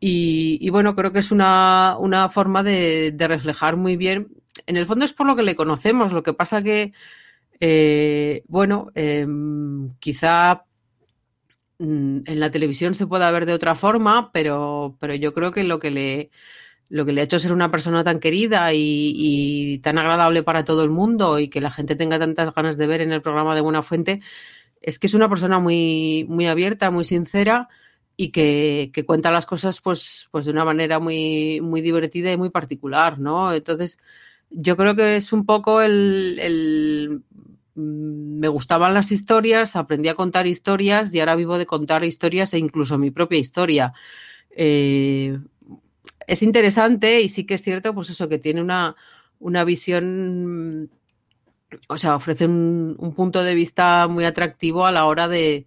[0.00, 4.28] Y, y bueno, creo que es una, una forma de, de, reflejar muy bien.
[4.66, 6.12] En el fondo es por lo que le conocemos.
[6.12, 6.92] Lo que pasa que,
[7.60, 9.26] eh, bueno, eh,
[10.00, 10.64] quizá
[11.78, 15.64] mm, en la televisión se pueda ver de otra forma, pero, pero yo creo que
[15.64, 16.30] lo que le
[16.88, 20.84] lo que le ha hecho ser una persona tan querida y, tan agradable para todo
[20.84, 23.60] el mundo y que la gente tenga tantas ganas de ver en el programa de
[23.60, 24.20] Buena Fuente,
[24.80, 27.68] es que es una persona muy, muy abierta, muy sincera
[28.16, 32.50] y que, cuenta las cosas pues, pues de una manera muy, muy divertida y muy
[32.50, 33.52] particular, ¿no?
[33.52, 33.98] Entonces,
[34.50, 37.22] yo creo que es un poco el, el
[37.74, 42.58] me gustaban las historias, aprendí a contar historias y ahora vivo de contar historias e
[42.58, 43.92] incluso mi propia historia.
[44.56, 45.36] Eh,
[46.26, 48.96] es interesante y sí que es cierto, pues eso, que tiene una,
[49.38, 50.90] una visión,
[51.88, 55.66] o sea, ofrece un, un, punto de vista muy atractivo a la hora de,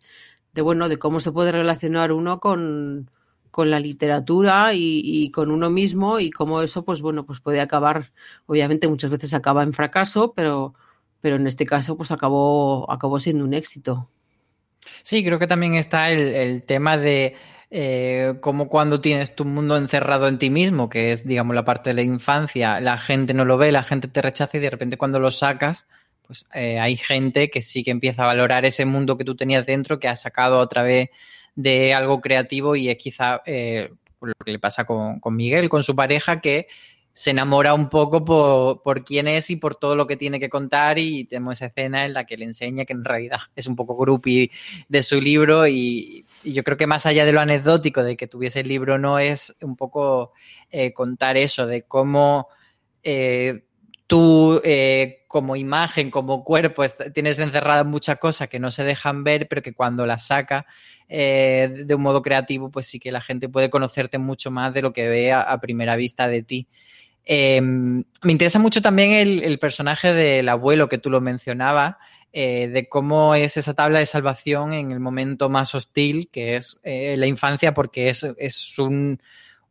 [0.53, 3.09] de bueno, de cómo se puede relacionar uno con,
[3.51, 7.61] con la literatura y, y, con uno mismo y cómo eso, pues bueno, pues puede
[7.61, 8.11] acabar,
[8.45, 10.73] obviamente muchas veces acaba en fracaso, pero,
[11.21, 14.09] pero en este caso, pues acabó, acabó siendo un éxito.
[15.03, 17.35] Sí, creo que también está el, el tema de
[17.69, 21.89] eh, como cuando tienes tu mundo encerrado en ti mismo, que es, digamos, la parte
[21.89, 24.97] de la infancia, la gente no lo ve, la gente te rechaza y de repente
[24.97, 25.87] cuando lo sacas,
[26.25, 29.65] pues eh, hay gente que sí que empieza a valorar ese mundo que tú tenías
[29.65, 31.09] dentro, que has sacado a través
[31.55, 33.89] de algo creativo y es quizá eh,
[34.21, 36.67] lo que le pasa con, con Miguel, con su pareja, que
[37.11, 40.49] se enamora un poco por, por, quién es y por todo lo que tiene que
[40.49, 43.75] contar y tenemos esa escena en la que le enseña que en realidad es un
[43.75, 44.51] poco groupie
[44.87, 48.27] de su libro y, y yo creo que más allá de lo anecdótico de que
[48.27, 50.31] tuviese el libro no es un poco
[50.71, 52.47] eh, contar eso de cómo
[53.03, 53.65] eh,
[54.07, 56.83] tú eh, como imagen, como cuerpo,
[57.13, 60.65] tienes encerrada muchas cosas que no se dejan ver, pero que cuando las saca
[61.09, 64.91] de un modo creativo, pues sí que la gente puede conocerte mucho más de lo
[64.91, 66.67] que ve a, primera vista de ti.
[67.29, 71.95] Eh, me interesa mucho también el, personaje del abuelo que tú lo mencionabas,
[72.33, 76.79] eh, de cómo es esa tabla de salvación en el momento más hostil, que es
[76.83, 79.19] eh, la infancia, porque es, es un,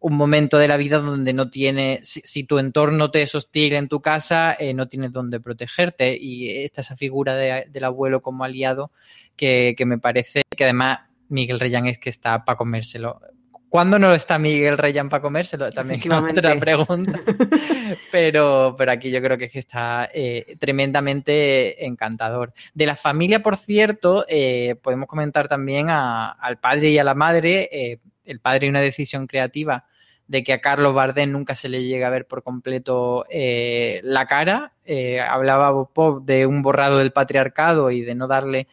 [0.01, 3.89] un, momento de la vida donde no tiene, si, tu entorno te es hostil en
[3.89, 6.17] tu casa, eh, no tienes donde protegerte.
[6.19, 8.91] Y esta esa figura de, del abuelo como aliado
[9.37, 13.21] que, que me parece que además Miguel Reyán es que está para comérselo.
[13.69, 15.71] ¿Cuándo no está Miguel Reyán para comérselo?
[15.71, 16.07] También es
[16.39, 17.21] otra pregunta.
[18.13, 22.53] pero, pero aquí yo creo que, es que está eh, tremendamente encantador.
[22.75, 27.15] De la familia, por cierto, eh, podemos comentar también a, al padre y a la
[27.15, 27.69] madre.
[27.73, 29.85] Eh, el padre una decisión creativa
[30.27, 34.73] de que a Carlos Bardem nunca se le llega a ver por completo la cara.
[35.29, 38.67] hablaba Bob de un borrado del patriarcado y de no darle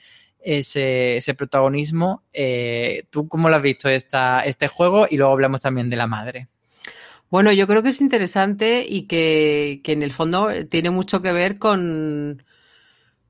[0.44, 2.24] ese, ese protagonismo.
[2.34, 5.08] Eh, ¿Tú cómo lo has visto esta, este juego?
[5.10, 6.48] Y luego hablamos también de la madre.
[7.30, 11.32] Bueno, yo creo que es interesante y que, que en el fondo tiene mucho que
[11.32, 12.44] ver con,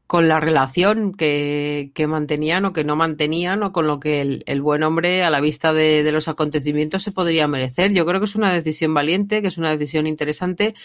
[0.07, 4.43] con la relación que, que, mantenían o que no mantenían o con lo que el,
[4.45, 7.93] el buen hombre a la vista de, de, los acontecimientos se podría merecer.
[7.93, 10.75] Yo creo que es una decisión valiente, que es una decisión interesante.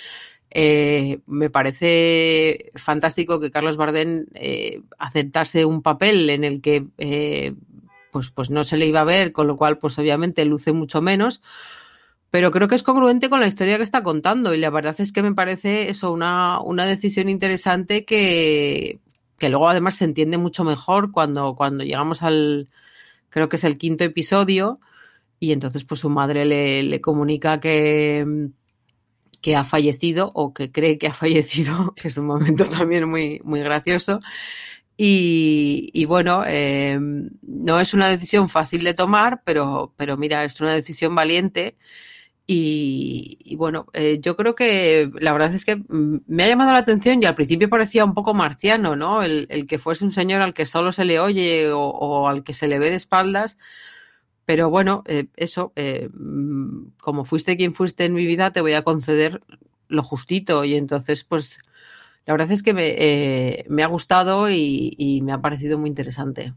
[0.51, 7.55] Eh, me parece fantástico que Carlos Bardem eh, aceptase un papel en el que eh,
[8.11, 11.03] pues, pues no se le iba a ver, con lo cual pues obviamente luce mucho
[11.03, 11.43] menos,
[12.31, 15.13] pero creo que es congruente con la historia que está contando y la verdad es
[15.13, 19.01] que me parece eso una, una decisión interesante que,
[19.39, 22.69] que luego además se entiende mucho mejor cuando, cuando llegamos al,
[23.31, 24.81] creo que es el quinto episodio
[25.41, 28.51] y entonces pues su madre le, le comunica que
[29.41, 33.41] que ha fallecido o que cree que ha fallecido, que es un momento también muy,
[33.45, 34.21] muy gracioso.
[34.97, 36.99] Y, y bueno, eh,
[37.43, 41.77] no es una decisión fácil de tomar, pero, pero mira, es una decisión valiente.
[42.47, 46.79] Y, y bueno, eh, yo creo que la verdad es que me ha llamado la
[46.79, 49.23] atención y al principio parecía un poco marciano, ¿no?
[49.23, 52.55] El, el que fuese un señor al que solo se le oye o al que
[52.55, 53.59] se le ve de espaldas
[54.49, 56.09] pero bueno, eh, eso, eh,
[57.03, 59.43] como fuiste quien fuiste en mi vida, te voy a conceder
[59.89, 60.65] lo justito.
[60.65, 61.59] Y entonces, pues,
[62.25, 66.55] la verdad es que me, eh, ha gustado y, y, me ha parecido muy interesante.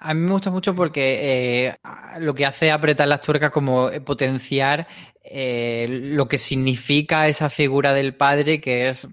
[0.00, 1.76] A mí me gusta mucho porque
[2.18, 4.88] lo que hace apretar las tuercas como potenciar
[5.22, 9.08] lo que significa esa figura del padre, que es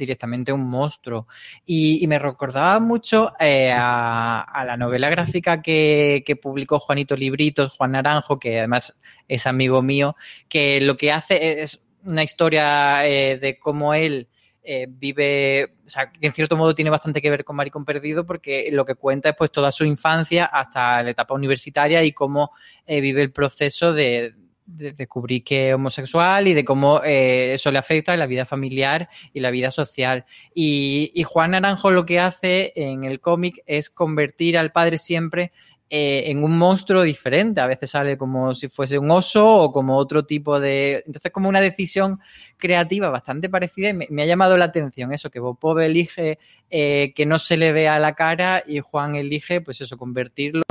[0.00, 1.28] directamente un monstruo.
[1.64, 8.40] Y, me recordaba mucho eh, a, la novela gráfica que, publicó Juanito Libritos, Juan Naranjo,
[8.40, 8.98] que además
[9.28, 10.16] es amigo mío,
[10.48, 14.28] que lo que hace es una historia eh, de cómo él
[14.62, 18.26] eh, vive, o sea, que en cierto modo tiene bastante que ver con Maricón Perdido
[18.26, 22.52] porque lo que cuenta es pues toda su infancia hasta la etapa universitaria y cómo
[22.86, 24.34] vive el proceso de,
[24.76, 28.44] de, descubrir que es homosexual y de cómo eh, eso le afecta a la vida
[28.44, 30.24] familiar y la vida social.
[30.54, 35.52] Y Juan Naranjo lo que hace en el cómic es convertir al padre siempre
[35.92, 37.60] eh, en un monstruo diferente.
[37.60, 41.02] A veces sale como si fuese un oso o como otro tipo de.
[41.04, 42.20] Entonces, como una decisión
[42.56, 43.92] creativa bastante parecida.
[43.92, 46.38] Me, ha llamado la atención eso, que Bopov elige
[46.70, 50.62] eh, que no se le vea la cara y Juan elige, pues eso, convertirlo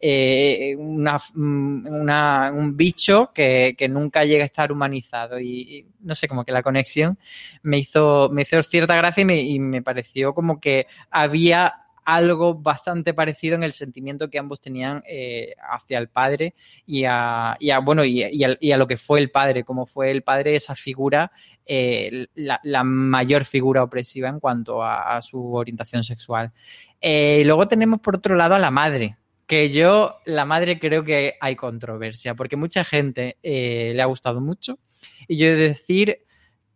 [0.00, 5.40] eh, en una, un bicho que, que, nunca llega a estar humanizado.
[5.40, 7.18] Y, no sé, como que la conexión
[7.62, 11.74] me hizo, me hizo cierta gracia y me pareció como que había
[12.08, 16.54] algo bastante parecido en el sentimiento que ambos tenían eh, hacia el padre
[16.86, 20.22] y a, y a bueno y, a, lo que fue el padre, como fue el
[20.22, 21.30] padre esa figura,
[21.66, 26.50] eh, la, mayor figura opresiva en cuanto a, su orientación sexual.
[26.98, 31.34] Eh, luego tenemos por otro lado a la madre, que yo, la madre creo que
[31.42, 34.78] hay controversia, porque mucha gente le ha gustado mucho
[35.26, 36.20] y yo he de decir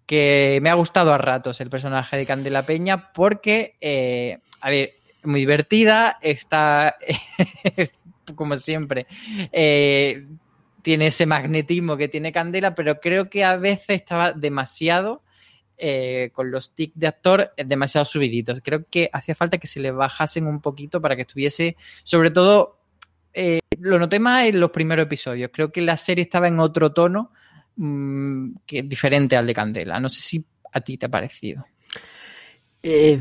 [0.04, 3.78] que me ha gustado a ratos el personaje de Candela Peña porque,
[4.60, 6.96] a ver, muy divertida, está,
[8.34, 9.06] como siempre,
[9.52, 10.26] eh,
[10.82, 15.22] tiene ese magnetismo que tiene Candela, pero creo que a veces estaba demasiado,
[15.78, 18.60] eh, con los tics de actor, demasiado subiditos.
[18.62, 22.80] Creo que hacía falta que se le bajasen un poquito para que estuviese, sobre todo,
[23.32, 25.50] eh, lo noté más en los primeros episodios.
[25.52, 27.32] Creo que la serie estaba en otro tono
[27.76, 29.98] mmm, que diferente al de Candela.
[29.98, 31.64] No sé si a ti te ha parecido.
[32.84, 33.20] Eh,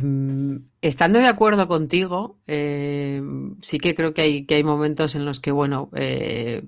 [0.81, 3.21] estando de acuerdo contigo, eh,
[3.61, 6.63] sí que creo que hay, que hay momentos en los que, bueno, eh,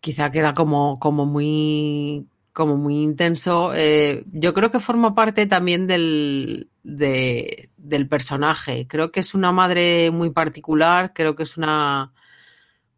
[0.00, 3.72] quizá queda como, como muy como muy intenso.
[3.74, 8.86] Eh, yo creo que forma parte también del, de, del personaje.
[8.86, 12.12] Creo que es una madre muy particular, creo que es una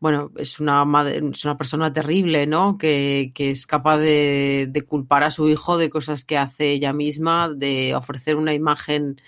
[0.00, 2.78] bueno, es una madre, es una persona terrible, ¿no?
[2.78, 6.92] Que, que es capaz de, de, culpar a su hijo de cosas que hace ella
[6.92, 9.20] misma, de ofrecer una imagen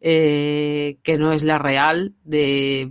[0.00, 2.90] eh, que no es la real, de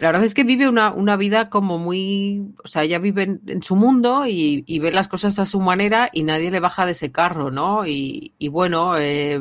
[0.00, 3.62] La verdad es que vive una, una, vida como muy, o sea, ella vive en,
[3.62, 6.92] su mundo y, y, ve las cosas a su manera y nadie le baja de
[6.92, 7.86] ese carro, ¿no?
[7.86, 9.40] Y, y bueno, eh,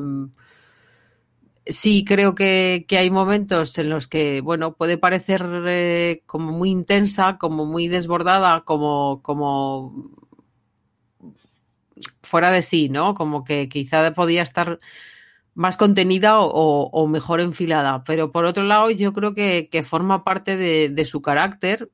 [1.66, 6.70] sí creo que, que, hay momentos en los que, bueno, puede parecer eh, como muy
[6.70, 10.12] intensa, como muy desbordada, como, como
[12.22, 13.14] fuera de sí, ¿no?
[13.14, 14.80] Como que quizá podía estar
[15.56, 18.04] más contenida o, o, mejor enfilada.
[18.04, 21.90] Pero por otro lado, yo creo que, que forma parte de, de su carácter.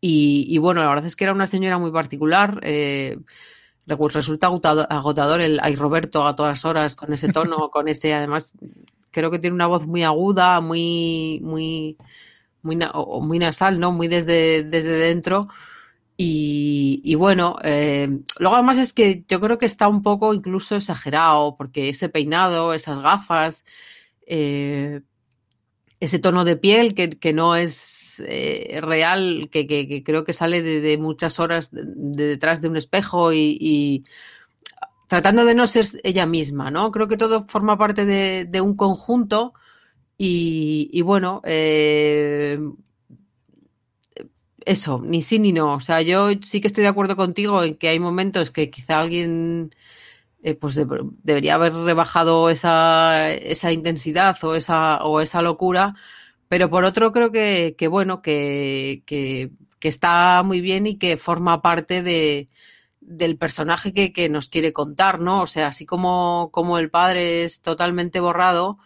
[0.00, 2.60] Y, y, bueno, la verdad es que era una señora muy particular.
[2.62, 3.18] Eh,
[3.86, 8.52] resulta agotador el ay Roberto a todas horas con ese tono, con ese, además,
[9.10, 11.96] creo que tiene una voz muy aguda, muy, muy,
[12.62, 12.76] muy,
[13.22, 13.92] muy nasal, ¿no?
[13.92, 15.48] Muy desde, desde dentro.
[16.20, 18.08] Y, bueno, eh,
[18.40, 22.74] luego además es que yo creo que está un poco incluso exagerado, porque ese peinado,
[22.74, 23.64] esas gafas,
[24.26, 25.02] eh,
[26.00, 31.38] ese tono de piel que, no es eh, real, que, creo que sale de, muchas
[31.38, 34.04] horas de, de, detrás de un espejo y,
[35.06, 36.90] tratando de no ser ella misma, ¿no?
[36.90, 39.54] Creo que todo forma parte de, de un conjunto
[40.18, 42.58] y, y bueno, eh,
[44.68, 45.74] eso, ni sí ni no.
[45.74, 49.00] O sea, yo sí que estoy de acuerdo contigo en que hay momentos que quizá
[49.00, 49.74] alguien
[50.42, 50.86] eh, pues de,
[51.24, 55.94] debería haber rebajado esa, esa intensidad o esa, o esa locura,
[56.48, 59.50] pero por otro creo que, que bueno, que, que,
[59.80, 62.48] está muy bien y que forma parte de,
[63.00, 65.42] del personaje que, que, nos quiere contar, ¿no?
[65.42, 68.78] O sea, así como, como el padre es totalmente borrado,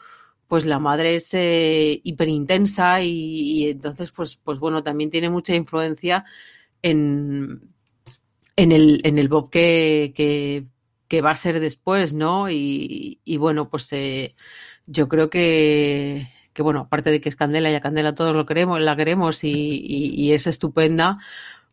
[0.53, 6.26] pues la madre es eh, hiperintensa y, entonces, pues, pues bueno, también tiene mucha influencia
[6.82, 7.72] en,
[8.57, 10.66] en, el, en el Bob que, que,
[11.09, 12.50] que va a ser después, ¿no?
[12.50, 14.34] Y, y bueno, pues eh,
[14.84, 18.44] yo creo que, que, bueno, aparte de que es Candela y a Candela todos lo
[18.44, 21.18] queremos, la queremos y, y, y es estupenda,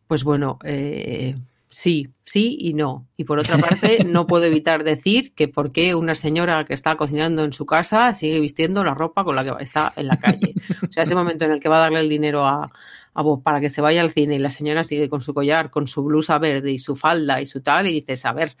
[0.06, 1.36] pues bueno, eh,
[1.70, 3.08] sí, sí y no.
[3.16, 6.96] Y por otra parte, no puedo evitar decir que por qué una señora que está
[6.96, 10.54] cocinando en su casa sigue vistiendo la ropa con la que está en la calle.
[10.88, 12.70] O sea, ese momento en el que va a darle el dinero a,
[13.14, 15.70] a Bob para que se vaya al cine y la señora sigue con su collar,
[15.70, 18.56] con su blusa verde y su falda y su tal, y dices, a ver,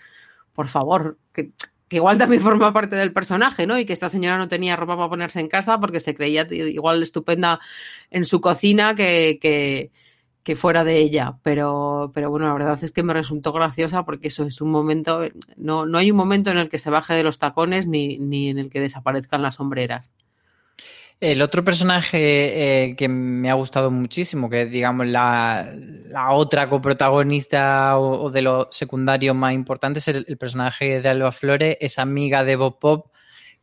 [0.52, 1.52] por favor, que,
[1.88, 3.78] que, igual también forma parte del personaje, ¿no?
[3.78, 7.02] Y que esta señora no tenía ropa para ponerse en casa porque se creía igual
[7.02, 7.60] estupenda
[8.10, 9.90] en su cocina que, que,
[10.42, 11.36] que fuera de ella.
[11.42, 15.22] Pero, pero bueno, la verdad es que me resultó graciosa porque eso es un momento,
[15.56, 18.48] no, no hay un momento en el que se baje de los tacones ni, ni
[18.48, 20.12] en el que desaparezcan las sombreras.
[21.20, 25.70] El otro personaje eh, que me ha gustado muchísimo, que es, digamos, la,
[26.08, 31.08] la otra coprotagonista o, o, de los secundarios más importantes, es el, el, personaje de
[31.10, 33.08] Alba Flores, es amiga de Bob Pop,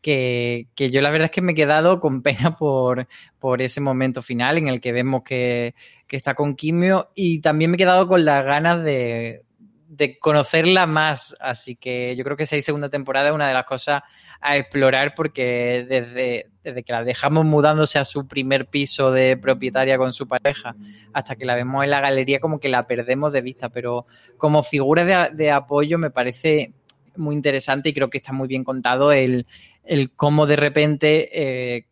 [0.02, 3.08] que, que, yo la verdad es que me he quedado con pena por,
[3.40, 5.76] por ese momento final en el que vemos que,
[6.08, 9.44] que está con quimio y también me he quedado con las ganas de,
[9.88, 11.36] de conocerla más.
[11.40, 14.04] Así que yo creo que esa segunda temporada es una de las cosas
[14.42, 19.98] a explorar porque desde, desde, que la dejamos mudándose a su primer piso de propietaria
[19.98, 20.76] con su pareja
[21.14, 23.70] hasta que la vemos en la galería como que la perdemos de vista.
[23.70, 24.06] Pero
[24.38, 26.74] como figura de apoyo me parece
[27.16, 29.48] muy interesante y creo que está muy bien contado el,
[29.88, 31.30] el cómo de repente...
[31.78, 31.88] Eh,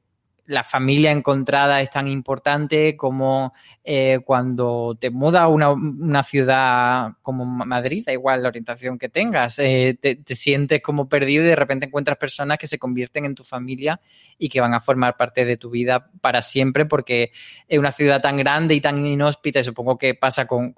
[0.48, 7.46] la familia encontrada es tan importante como eh, cuando te mudas a una, ciudad como
[7.46, 11.56] Madrid, da igual la orientación que tengas, eh, te, te, sientes como perdido y de
[11.56, 14.00] repente encuentras personas que se convierten en tu familia
[14.38, 17.32] y que van a formar parte de tu vida para siempre porque
[17.68, 20.74] es una ciudad tan grande y tan inhóspita y supongo que pasa con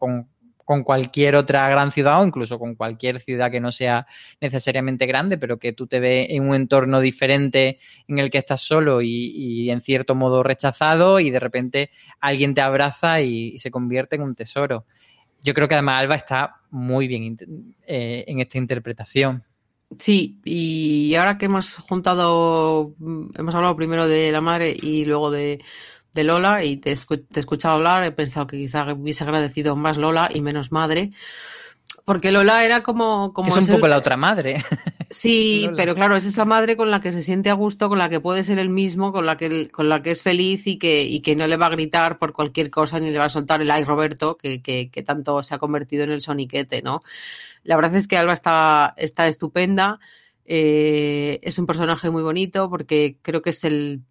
[0.68, 4.06] con cualquier otra gran ciudad o incluso con cualquier ciudad que no sea
[4.42, 8.64] necesariamente grande, pero que tú te ves en un entorno diferente en el que estás
[8.64, 11.90] solo y, en cierto modo rechazado y de repente
[12.20, 14.86] alguien te abraza y, se convierte en un tesoro.
[15.42, 17.38] Yo creo que además Alba está muy bien
[17.86, 19.46] eh, en esta interpretación.
[19.98, 25.64] Sí, y ahora que hemos juntado, hemos hablado primero de la madre y luego de,
[26.14, 29.98] de Lola y te, te, he escuchado hablar, he pensado que quizá hubiese agradecido más
[29.98, 31.12] Lola y menos madre.
[32.06, 33.34] Porque Lola era como...
[33.34, 33.92] como es un poco el...
[33.92, 34.64] la otra madre.
[35.10, 38.10] Sí, pero claro, es esa madre con la que se siente a gusto, con la
[38.10, 41.04] que puede ser el mismo, con la que, con la que es feliz y que,
[41.04, 43.62] y que no le va a gritar por cualquier cosa ni le va a soltar
[43.62, 47.00] el ay Roberto, que, que, que tanto se ha convertido en el soniquete, ¿no?
[47.64, 50.00] La verdad es que Alba está, está estupenda.
[50.46, 54.02] Eh, es un personaje muy bonito porque creo que es el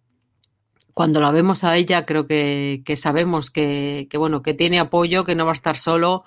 [0.97, 5.23] cuando la vemos a ella, creo que, que sabemos que, que, bueno, que tiene apoyo,
[5.23, 6.23] que no va a estar solo,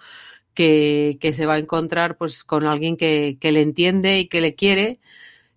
[0.55, 4.41] que, que se va a encontrar pues con alguien que, que le entiende y que
[4.41, 5.01] le quiere.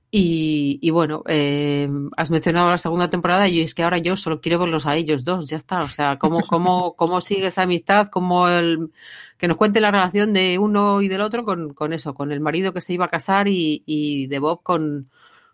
[0.10, 1.88] Y, y bueno, eh,
[2.18, 5.24] has mencionado la segunda temporada y es que ahora yo solo quiero verlos a ellos
[5.24, 5.84] dos, ya está.
[5.84, 8.92] O sea, cómo, cómo, cómo sigue esa amistad, cómo el,
[9.38, 12.40] que nos cuente la relación de uno y del otro con, con eso, con el
[12.40, 15.08] marido que se iba a casar y, y de Bob con,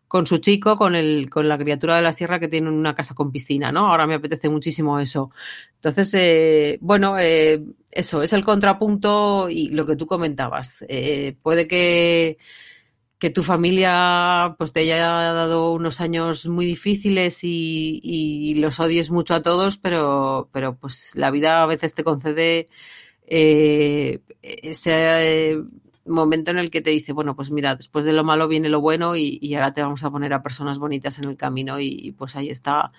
[0.09, 3.13] con su chico, con, el, con la criatura de la sierra que tiene una casa
[3.15, 3.87] con piscina, ¿no?
[3.87, 5.31] Ahora me apetece muchísimo eso.
[5.75, 10.83] Entonces, eh, bueno, eh, eso es el contrapunto y lo que tú comentabas.
[10.89, 12.39] Eh, puede que,
[13.19, 14.97] que tu familia pues te haya
[15.33, 21.11] dado unos años muy difíciles y, y los odies mucho a todos, pero, pero pues
[21.15, 22.67] la vida a veces te concede
[23.27, 25.61] eh, ese
[26.09, 28.81] momento en el que te dice, bueno, pues mira, después de lo malo viene lo
[28.81, 32.13] bueno y, y ahora te vamos a poner a personas bonitas en el camino y,
[32.17, 32.91] pues ahí está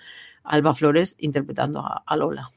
[0.44, 2.50] Alba Flores interpretando a, a Lola.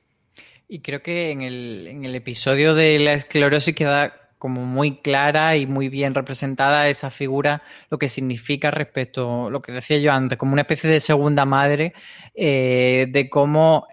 [0.68, 5.56] Y creo que en el, en el, episodio de la esclerosis queda como muy clara
[5.56, 10.12] y muy bien representada esa figura, lo que significa respecto a lo que decía yo
[10.12, 11.93] antes, como una especie de segunda madre,
[12.36, 13.88] eh, de cómo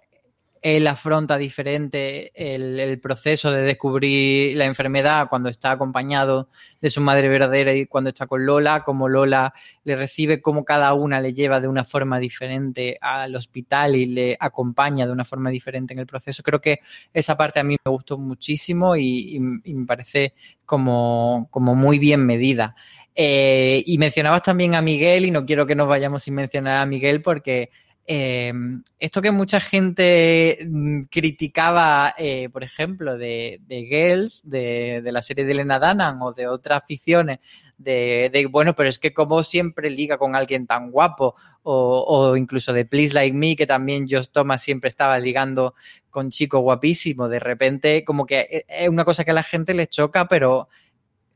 [0.63, 6.49] él afronta diferente el, proceso de descubrir la enfermedad cuando está acompañado
[6.81, 9.55] de su madre verdadera y cuando está con Lola, como Lola
[9.85, 14.37] le recibe, como cada una le lleva de una forma diferente al hospital y le
[14.39, 16.43] acompaña de una forma diferente en el proceso.
[16.43, 16.81] Creo que
[17.13, 20.35] esa parte a mí me gustó muchísimo y me parece
[20.67, 22.75] como, como muy bien medida.
[23.15, 26.87] Eh, y mencionabas también a Miguel, y no quiero que nos vayamos sin mencionar a
[26.87, 27.71] Miguel, porque
[28.07, 28.53] eh,
[28.99, 35.53] esto que mucha gente mm, criticaba, eh, por ejemplo, de, Girls, de, la serie de
[35.53, 37.39] Elena Danan o de otras ficciones,
[37.79, 42.73] de, bueno, pero es que como siempre liga con alguien tan guapo, o, o, incluso
[42.73, 45.75] de Please Like Me, que también Josh Thomas siempre estaba ligando
[46.11, 49.73] con chicos guapísimos, de repente como que eh, es una cosa que a la gente
[49.73, 50.69] le choca, pero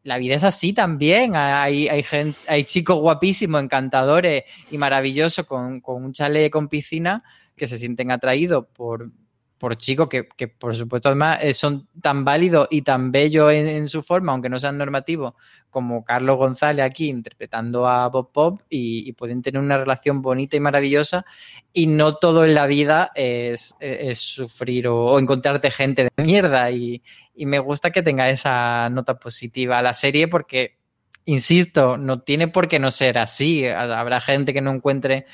[0.05, 1.35] la vida es así también.
[1.35, 7.25] Hay, hay, gente, hay chicos guapísimos, encantadores y maravillosos con, con un chalet con piscina
[7.57, 9.11] que se sienten atraídos por,
[9.59, 13.89] por chicos que, que, por supuesto, además eh, son tan válidos y tan bellos en,
[13.89, 15.35] su forma, aunque no sean normativos,
[15.71, 20.57] como Carlos González aquí interpretando a Bob Pop y, y, pueden tener una relación bonita
[20.57, 21.25] y maravillosa.
[21.73, 26.25] Y no todo en la vida es, es, es sufrir o, o, encontrarte gente de
[26.25, 26.71] mierda.
[26.71, 27.03] Y,
[27.35, 30.79] y me gusta que tenga esa nota positiva a la serie porque,
[31.25, 33.67] insisto, no tiene por qué no ser así.
[33.67, 35.27] Habrá gente que no encuentre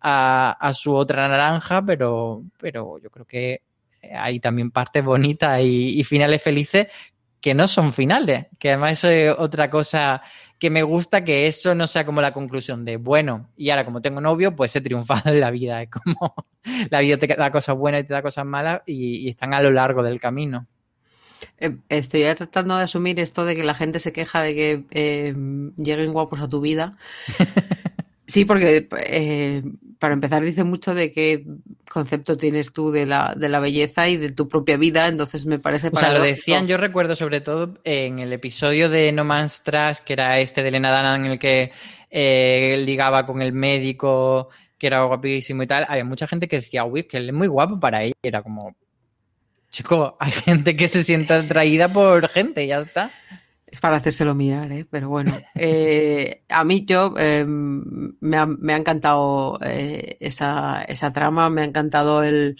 [0.00, 3.62] a, a su otra naranja, pero, pero yo creo que
[4.02, 6.88] hay también partes bonitas y, y, finales felices
[7.40, 10.22] que no son finales, que además es otra cosa
[10.58, 14.02] que me gusta, que eso no sea como la conclusión de, bueno, y ahora como
[14.02, 16.34] tengo novio, pues he triunfado en la vida, es como
[16.90, 19.62] la vida te da cosas buenas y te da cosas malas y, y están a
[19.62, 20.66] lo largo del camino.
[21.58, 25.34] Eh, estoy tratando de asumir esto de que la gente se queja de que eh,
[25.76, 26.96] lleguen guapos a tu vida.
[28.28, 29.62] Sí, porque eh,
[29.98, 31.46] para empezar dice mucho de qué
[31.90, 35.58] concepto tienes tú de la, de la belleza y de tu propia vida, entonces me
[35.58, 35.88] parece...
[35.90, 40.00] O sea, lo decían, yo recuerdo sobre todo en el episodio de No Man's Trash,
[40.04, 41.72] que era este de Elena Dana en el que
[42.10, 46.84] eh, ligaba con el médico, que era guapísimo y tal, había mucha gente que decía,
[46.84, 48.76] uy, que él es muy guapo para ella, era como...
[49.70, 53.10] Chico, hay gente que se siente atraída por gente, ya está.
[53.70, 54.86] Es para hacérselo mirar, ¿eh?
[54.88, 55.32] pero bueno.
[55.60, 61.62] Eh, a mí yo eh, me, ha, me, ha, encantado eh, esa, esa, trama, me
[61.62, 62.56] ha encantado el...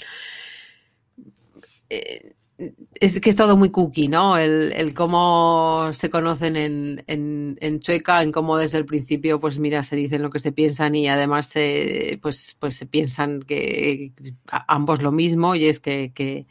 [3.00, 4.36] Es que es todo muy cookie, ¿no?
[4.36, 9.61] El, el cómo se conocen en, en, en, Chueca, en cómo desde el principio, pues
[9.61, 14.12] mira, se dicen lo que se piensan y además se, pues, pues se piensan que
[14.66, 16.46] ambos lo mismo y es que, que,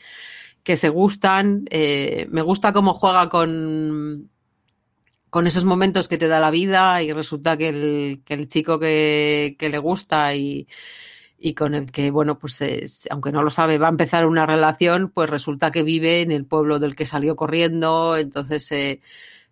[0.64, 1.66] que se gustan.
[1.72, 4.30] me gusta cómo juega con
[5.30, 8.80] con esos momentos que te da la vida y resulta que el, que el chico
[8.80, 10.68] que, que, le gusta y,
[11.40, 14.46] y, con el que, bueno, pues es, aunque no lo sabe, va a empezar una
[14.46, 19.02] relación, pues resulta que vive en el pueblo del que salió corriendo, entonces eh,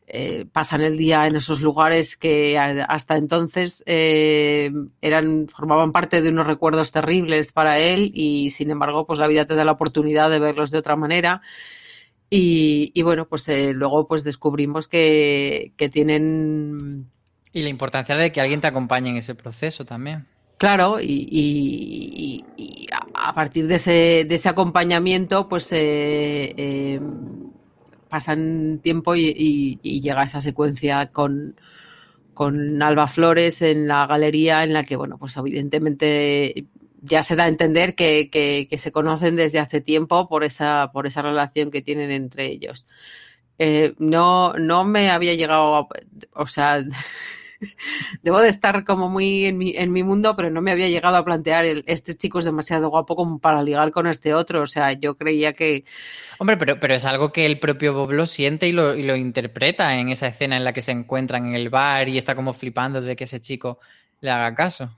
[0.08, 4.72] eh, pasan el día en esos lugares que hasta entonces eh,
[5.02, 9.46] eran, formaban parte de unos recuerdos terribles para él y sin embargo, pues la vida
[9.46, 11.42] te da la oportunidad de verlos de otra manera.
[12.30, 17.10] Y, y, bueno, pues eh, luego pues descubrimos que, que, tienen...
[17.54, 20.26] Y la importancia de que alguien te acompañe en ese proceso también.
[20.58, 27.00] Claro, y, y, y a partir de ese, de ese acompañamiento, pues eh, eh,
[28.10, 31.56] pasan tiempo y, llega esa secuencia con,
[32.34, 36.66] con Alba Flores en la galería en la que, bueno, pues evidentemente
[37.06, 40.92] ya se da a entender que, que, que, se conocen desde hace tiempo por esa,
[40.92, 42.86] por esa relación que tienen entre ellos.
[43.60, 45.88] Eh, no, no me había llegado, a,
[46.34, 46.84] o sea,
[48.24, 51.18] debo de estar como muy en mi, en mi mundo, pero no me había llegado
[51.18, 54.62] a plantear el, este chico es demasiado guapo como para ligar con este otro.
[54.62, 55.86] O sea, yo creía que...
[56.40, 59.16] Hombre, pero, pero es algo que el propio Bob lo siente y lo, y lo
[59.16, 62.54] interpreta en esa escena en la que se encuentran en el bar y está como
[62.54, 63.80] flipando de que ese chico
[64.22, 64.98] le haga caso.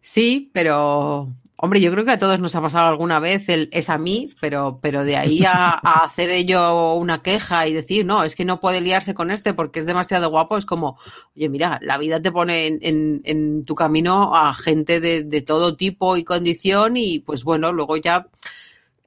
[0.00, 1.28] Sí, pero
[1.62, 4.30] hombre, yo creo que a todos nos ha pasado alguna vez el es a mí,
[4.40, 8.46] pero, pero de ahí a, a, hacer ello una queja y decir, no, es que
[8.46, 10.98] no puede liarse con este porque es demasiado guapo, es como,
[11.36, 15.42] oye, mira, la vida te pone en, en, en tu camino a gente de, de,
[15.42, 18.26] todo tipo y condición y pues bueno, luego ya...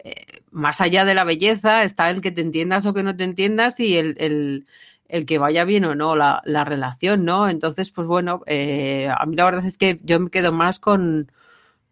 [0.06, 3.24] Eh, más allá de la belleza está el que te entiendas o que no te
[3.24, 4.68] entiendas y el, el
[5.14, 7.47] el que vaya bien o no la, la relación, ¿no?
[7.47, 11.32] Entonces, pues bueno, eh, a mí la verdad es que yo me quedo más con,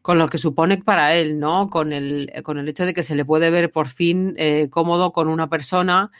[0.01, 1.69] con lo que supone para él, ¿no?
[1.69, 5.13] Con el, con el hecho de que se le puede ver por fin eh, cómodo
[5.13, 6.11] con una persona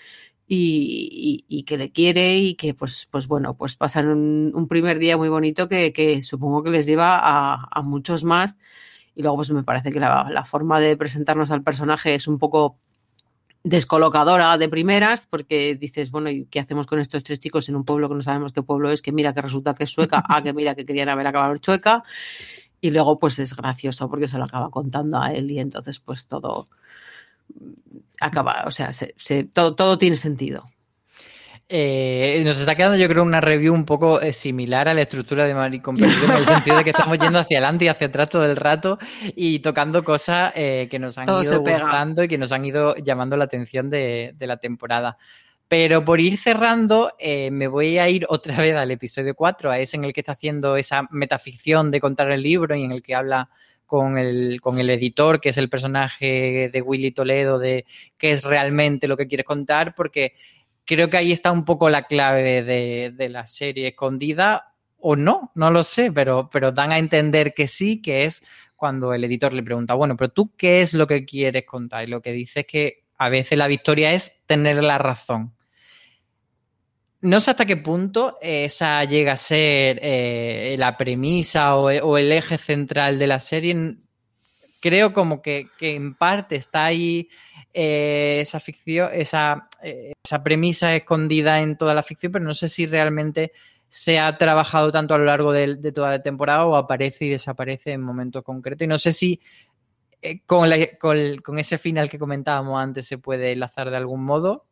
[0.47, 5.17] y, y, que le quiere y que, pues, pues bueno, pues pasan un, primer día
[5.17, 8.59] muy bonito que, que, supongo que les lleva a, a muchos más.
[9.15, 12.77] Y luego, pues me parece que la forma de presentarnos al personaje es un poco
[13.63, 17.85] descolocadora de primeras, porque dices, bueno, ¿y qué hacemos con estos tres chicos en un
[17.85, 19.01] pueblo que no sabemos qué pueblo es?
[19.01, 21.59] Que mira que resulta que es sueca, ah, que mira que querían haber acabado en
[21.59, 22.03] chueca.
[22.79, 26.27] Y luego, pues es gracioso porque se lo acaba contando a él y entonces, pues
[26.27, 26.67] todo
[28.19, 30.65] acaba, o sea, se, se, todo, todo tiene sentido.
[31.73, 35.45] Eh, nos está quedando, yo creo, una review un poco eh, similar a la estructura
[35.45, 38.27] de Maricón Perdido, en el sentido de que estamos yendo hacia adelante y hacia atrás
[38.27, 38.99] todo el rato
[39.37, 42.93] y tocando cosas eh, que nos han Todo ido gustando y que nos han ido
[42.97, 45.17] llamando la atención de, de la temporada.
[45.69, 49.95] Pero por ir cerrando, me voy a ir otra vez al episodio 4, a ese
[49.95, 53.15] en el que está haciendo esa metaficción de contar el libro y en el que
[53.15, 53.49] habla
[53.85, 57.85] con el, con el editor, que es el personaje de Willy Toledo, de
[58.17, 60.33] qué es realmente lo que quieres contar, porque
[60.85, 65.71] creo que ahí está un poco la clave de, la serie escondida, o no, no
[65.71, 68.43] lo sé, pero, pero dan a entender que sí, que es
[68.75, 72.03] cuando el editor le pregunta, bueno, pero tú qué es lo que quieres contar?
[72.03, 75.55] Y lo que dice es que a veces la victoria es tener la razón.
[77.21, 82.57] No sé hasta qué punto esa llega a ser eh, la premisa o, el eje
[82.57, 83.97] central de la serie.
[84.79, 87.29] Creo como que en parte está ahí
[87.73, 92.67] eh, esa ficción, esa, eh, esa premisa escondida en toda la ficción, pero no sé
[92.69, 93.51] si realmente
[93.89, 97.29] se ha trabajado tanto a lo largo de, de toda la temporada o aparece y
[97.29, 98.85] desaparece en momentos concretos.
[98.85, 99.41] Y no sé si
[100.21, 104.67] eh, con, la, con, ese final que comentábamos antes se puede enlazar de algún modo.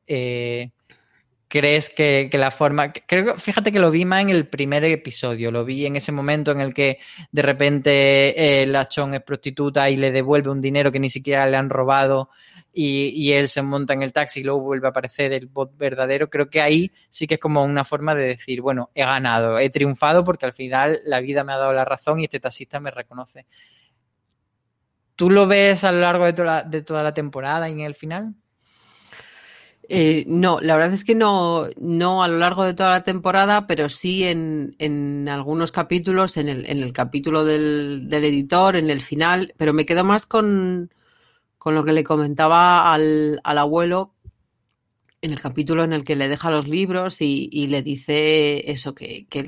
[1.51, 2.93] ¿Crees que, que, la forma...
[2.93, 6.51] Creo fíjate que lo vi más en el primer episodio, lo vi en ese momento
[6.51, 6.99] en el que
[7.31, 11.47] de repente eh, la Chon es prostituta y le devuelve un dinero que ni siquiera
[11.47, 12.29] le han robado
[12.71, 15.75] y, y, él se monta en el taxi y luego vuelve a aparecer el bot
[15.75, 16.29] verdadero.
[16.29, 19.71] Creo que ahí sí que es como una forma de decir, bueno, he ganado, he
[19.71, 22.91] triunfado porque al final la vida me ha dado la razón y este taxista me
[22.91, 23.47] reconoce.
[25.15, 27.95] ¿Tú lo ves a lo largo de toda de toda la temporada y en el
[27.95, 28.35] final?
[29.91, 33.65] Eh, no, la verdad es que no, no a lo largo de toda la temporada,
[33.65, 38.91] pero sí en, en algunos capítulos, en el, en el capítulo del, del, editor, en
[38.91, 40.93] el final, pero me quedo más con,
[41.57, 44.13] con lo que le comentaba al, al, abuelo
[45.21, 48.93] en el capítulo en el que le deja los libros y, y le dice eso,
[48.93, 49.43] que, que,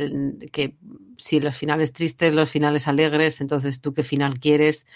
[0.52, 0.76] que,
[1.18, 4.88] si los finales tristes, los finales alegres, entonces tú qué final quieres.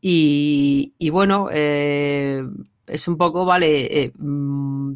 [0.00, 2.42] Y, y bueno, eh,
[2.86, 4.12] es un poco, vale, eh,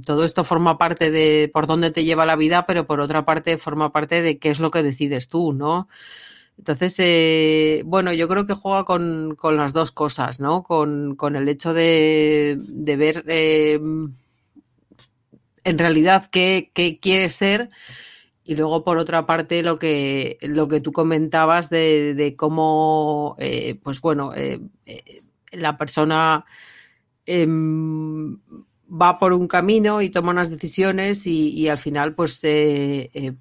[0.05, 3.59] todo esto forma parte de por dónde te lleva la vida, pero por otra parte
[3.59, 5.88] forma parte de qué es lo que decides tú, ¿no?
[6.59, 10.62] Entonces, eh, bueno, yo creo que juega con, con, las dos cosas, ¿no?
[10.62, 13.80] Con, con el hecho de, de ver eh,
[15.64, 17.70] en realidad qué, qué quieres ser
[18.45, 23.36] y luego por otra parte lo que, lo que tú comentabas de, de cómo,
[23.82, 24.32] pues bueno,
[25.53, 26.45] la persona
[27.33, 27.47] eh,
[28.93, 33.35] va por un camino y toma unas decisiones y, al final pues eh, eh,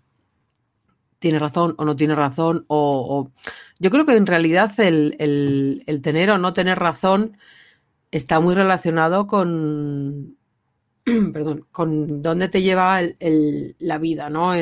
[1.18, 3.32] tiene razón o no tiene razón o,
[3.80, 7.36] yo creo que en realidad el, tener o no tener razón
[8.12, 10.38] está muy relacionado con
[11.34, 13.02] perdón con dónde te lleva
[13.80, 14.54] la vida no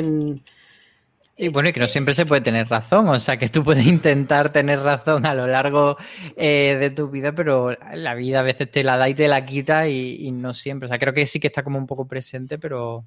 [1.40, 3.86] y bueno, y que no siempre se puede tener razón, o sea, que tú puedes
[3.86, 5.96] intentar tener razón a lo largo
[6.36, 9.46] eh, de tu vida, pero la vida a veces te la da y te la
[9.46, 10.86] quita y, no siempre.
[10.86, 13.04] O sea, creo que sí que está como un poco presente, pero,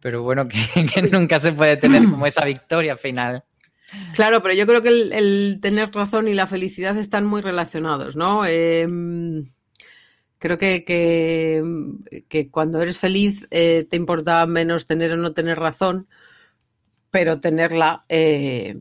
[0.00, 3.44] pero bueno, que, nunca se puede tener como esa victoria final.
[4.14, 8.44] Claro, pero yo creo que el, tener razón y la felicidad están muy relacionados, ¿no?
[8.44, 8.88] Eh,
[10.38, 11.62] creo que, que,
[12.28, 16.08] que, cuando eres feliz eh, te importa menos tener o no tener razón
[17.12, 18.80] pero tenerla eh,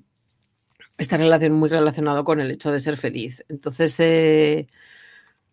[0.98, 3.44] está relación muy relacionado con el hecho de ser feliz.
[3.50, 4.68] Entonces, eh,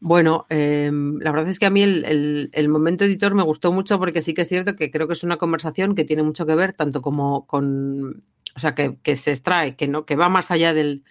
[0.00, 3.98] bueno, eh, la verdad es que a mí el, el, momento editor me gustó mucho
[3.98, 6.54] porque sí que es cierto que creo que es una conversación que tiene mucho que
[6.54, 8.24] ver tanto como con,
[8.54, 11.04] o sea, que, que se extrae, que no, que va más allá del,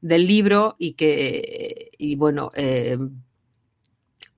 [0.00, 2.96] del libro y que, y bueno, eh,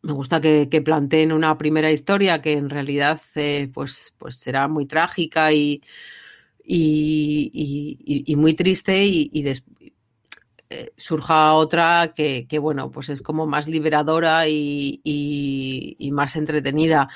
[0.03, 4.69] me gusta que, que, planteen una primera historia que en realidad, eh, pues, pues será
[4.69, 5.83] muy trágica y
[6.65, 9.65] y, y, y, muy triste y, y des,
[10.71, 17.09] eh, surja otra que, que, bueno, pues es como más liberadora y, más entretenida.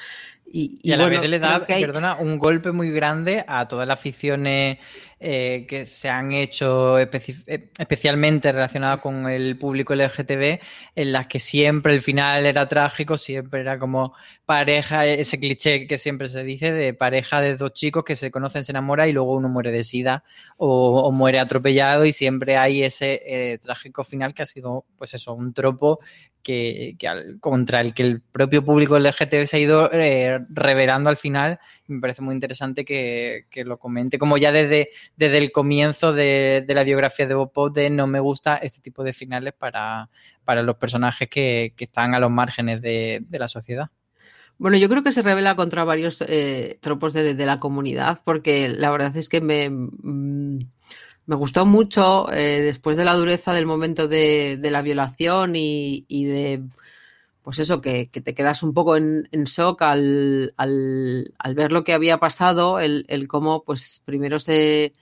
[0.46, 1.84] Y, y, a la bueno, vez le da, hay...
[1.84, 4.78] perdona, un golpe muy grande a todas las aficiones
[5.20, 7.34] eh, que se han hecho especi
[7.76, 10.60] especialmente relacionadas con el público LGTB,
[10.94, 14.14] en las que siempre el final era trágico, siempre era como
[14.46, 18.62] pareja, ese cliché que siempre se dice de pareja de dos chicos que se conocen,
[18.62, 20.22] se enamoran y luego uno muere de sida
[20.56, 25.34] o, muere atropellado y siempre hay ese eh, trágico final que ha sido, pues eso,
[25.34, 25.98] un tropo
[26.42, 31.16] que, al, contra el que el propio público LGTB se ha ido eh, revelando al
[31.16, 31.58] final.
[31.88, 36.84] Me parece muy interesante que lo comente, como ya desde, desde el comienzo de, la
[36.84, 40.08] biografía de Bob Pop, de no me gusta este tipo de finales para,
[40.44, 43.90] para los personajes que, que están a los márgenes de, de la sociedad.
[44.58, 48.68] Bueno, yo creo que se revela contra varios eh, tropos de, de la comunidad, porque
[48.68, 50.58] la verdad es que me, mm,
[51.26, 56.04] me gustó mucho eh, después de la dureza del momento de, de la violación y,
[56.06, 56.62] y de,
[57.42, 61.72] pues eso, que, que te quedas un poco en, en shock al, al, al ver
[61.72, 64.94] lo que había pasado, el, el cómo, pues primero se,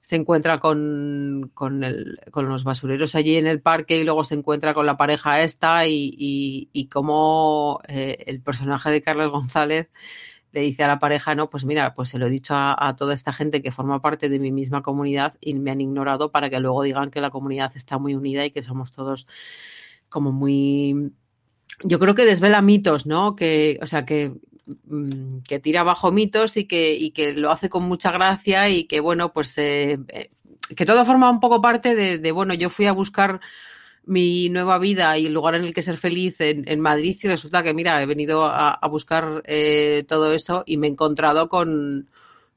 [0.00, 4.34] se encuentra con, con, el- con los basureros allí en el parque y luego se
[4.34, 6.16] encuentra con la pareja esta y,
[6.72, 9.90] y, cómo eh, el personaje de Carlos González
[10.52, 12.96] le dice a la pareja, no, pues mira, pues se lo he dicho a, a
[12.96, 16.50] toda esta gente que forma parte de mi misma comunidad y me han ignorado para
[16.50, 19.26] que luego digan que la comunidad está muy unida y que somos todos
[20.08, 21.12] como muy...
[21.84, 23.36] Yo creo que desvela mitos, ¿no?
[23.36, 24.34] Que, o sea, que,
[25.46, 29.00] que tira abajo mitos y que, y que lo hace con mucha gracia y que,
[29.00, 30.30] bueno, pues eh, eh,
[30.76, 33.40] que todo forma un poco parte de, bueno, yo fui a buscar
[34.04, 37.62] mi nueva vida y el lugar en el que ser feliz en, Madrid y resulta
[37.62, 42.08] que, mira, he venido a, buscar eh, todo eso y me he encontrado con,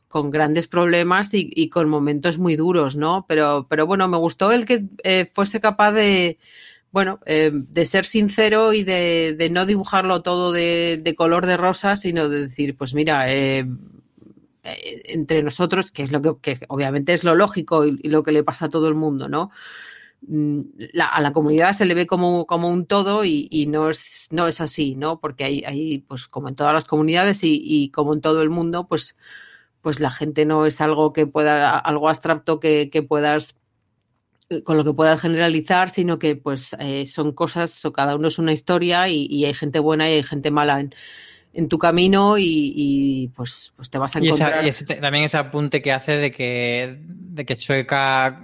[0.07, 3.25] con grandes problemas y, y con momentos muy duros, ¿no?
[3.27, 6.37] Pero, pero bueno, me gustó el que eh, fuese capaz de,
[6.93, 12.29] bueno, eh, de ser sincero y de, no dibujarlo todo de, color de rosa, sino
[12.29, 13.65] de decir, pues mira, eh,
[14.63, 18.31] eh, entre nosotros, que es lo que, que obviamente es lo lógico y, lo que
[18.31, 19.49] le pasa a todo el mundo, ¿no?
[20.27, 20.61] Mm,
[20.93, 24.27] La, a la comunidad se le ve como, como un todo y, y no, es,
[24.31, 25.19] no es así, ¿no?
[25.19, 28.51] Porque hay, hay, pues como en todas las comunidades y, y como en todo el
[28.51, 29.17] mundo, pues,
[29.81, 33.57] pues la gente no es algo que pueda, algo abstracto que, que puedas
[34.63, 38.37] con lo que puedas generalizar, sino que pues eh, son cosas, o cada uno es
[38.39, 40.93] una historia y, y hay gente buena y hay gente mala en,
[41.53, 44.65] en tu camino y, y, pues, pues te vas a Y, esa- encontrar.
[44.65, 48.41] y ese- también ese apunte que hace de que, de que Chueca,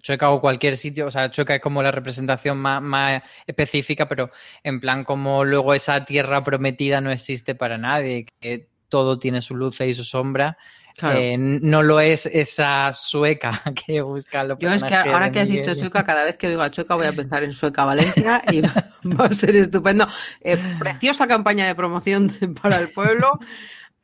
[0.00, 4.30] Chueca o cualquier sitio, o sea, Chueca es como la representación más, más específica, pero
[4.62, 9.56] en plan como luego esa tierra prometida no existe para nadie, que todo tiene su
[9.56, 10.56] luz y su sombra.
[10.96, 11.18] Claro.
[11.18, 13.52] Eh, no lo es esa sueca
[13.86, 15.64] que busca los Yo es que ahora que has Miguel.
[15.66, 18.60] dicho Chueca, cada vez que oigo a Chueca voy a pensar en Sueca Valencia y
[18.60, 20.06] va, a ser estupendo.
[20.40, 22.30] Eh, preciosa campaña de promoción
[22.62, 23.38] para el pueblo.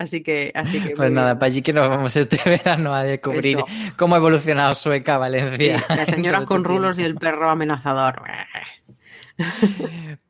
[0.00, 1.38] Así que, así que Pues nada, bien.
[1.40, 3.66] para allí que nos vamos este verano a descubrir Eso.
[3.96, 5.84] cómo ha evolucionado Sueca Sí, Valencia.
[5.88, 8.22] la señora en todo con rulos y el perro amenazador.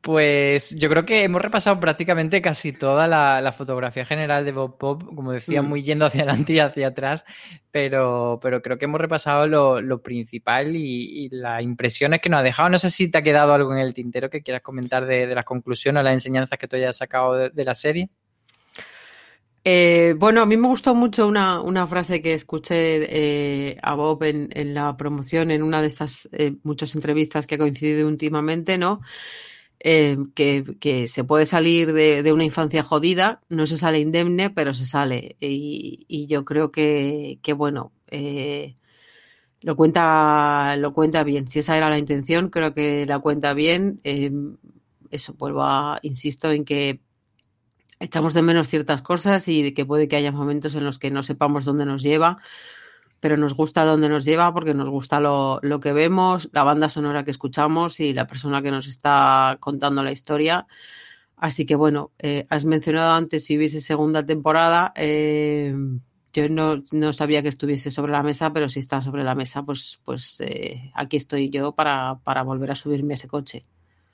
[0.01, 4.77] Pues yo creo que hemos repasado prácticamente casi toda la, la fotografía general de Bob
[4.77, 5.67] Pop, como decía, Mm.
[5.67, 7.25] muy yendo hacia adelante y hacia atrás,
[7.71, 12.39] pero, pero creo que hemos repasado lo, lo principal y, y las impresiones que nos
[12.39, 12.69] ha dejado.
[12.69, 15.35] No sé si te ha quedado algo en el tintero que quieras comentar de, de
[15.35, 18.09] las conclusiones o las enseñanzas que tú hayas sacado de, de la serie.
[19.65, 24.23] Eh, bueno, a mí me gustó mucho una, una frase que escuché eh, a Bob
[24.23, 28.77] en, en la promoción, en una de estas eh, muchas entrevistas que ha coincidido últimamente,
[28.77, 29.01] ¿no?
[29.81, 34.49] Eh, que, que se puede salir de, de una infancia jodida, no se sale indemne,
[34.49, 35.37] pero se sale.
[35.41, 38.77] Y, y yo creo que, que bueno, eh,
[39.61, 41.47] lo cuenta, lo cuenta bien.
[41.47, 44.01] Si esa era la intención, creo que la cuenta bien.
[45.11, 47.01] Eso, vuelvo a, insisto en que
[47.99, 51.23] echamos de menos ciertas cosas y que puede que haya momentos en los que no
[51.23, 52.39] sepamos dónde nos lleva,
[53.19, 56.89] pero nos gusta dónde nos lleva porque nos gusta lo, lo que vemos, la banda
[56.89, 60.67] sonora que escuchamos y la persona que nos está contando la historia.
[61.37, 64.93] Así que bueno, eh, has mencionado antes si hubiese segunda temporada.
[64.95, 65.73] eh,
[66.31, 69.63] yo no, no sabía que estuviese sobre la mesa, pero si está sobre la mesa,
[69.63, 73.65] pues, pues eh, aquí estoy yo para, para volver a subirme a ese coche.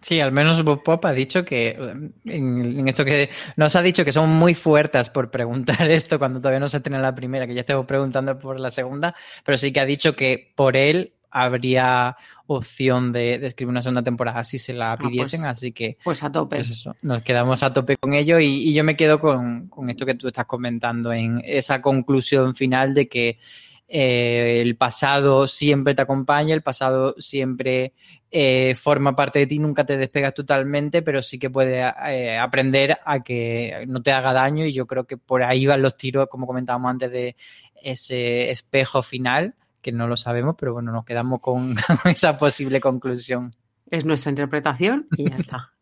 [0.05, 4.05] Sí, al menos Bob Pop ha dicho que en, en esto que nos ha dicho
[4.05, 7.55] que son muy fuertes por preguntar esto cuando todavía no se tiene la primera, que
[7.55, 12.15] ya estamos preguntando por la segunda, pero sí que ha dicho que por él habría
[12.45, 16.21] opción de, de escribir una segunda temporada si se la pidiesen, pues- así que Pues
[16.21, 16.57] a tope.
[16.57, 19.89] pues eso, nos quedamos a tope con ello y, y yo me quedo con, con
[19.89, 23.39] esto que tú estás comentando en esa conclusión final de que
[23.87, 27.93] eh, el pasado siempre te acompaña, el pasado siempre
[28.31, 32.97] eh, forma parte de ti, nunca te despegas totalmente, pero sí que puedes eh, aprender
[33.05, 36.27] a que no te haga daño y yo creo que por ahí van los tiros,
[36.29, 37.35] como comentábamos antes, de
[37.81, 41.75] ese espejo final, que no lo sabemos, pero bueno, nos quedamos con
[42.05, 43.55] esa posible conclusión.
[43.91, 45.74] Es nuestra interpretación y ya está.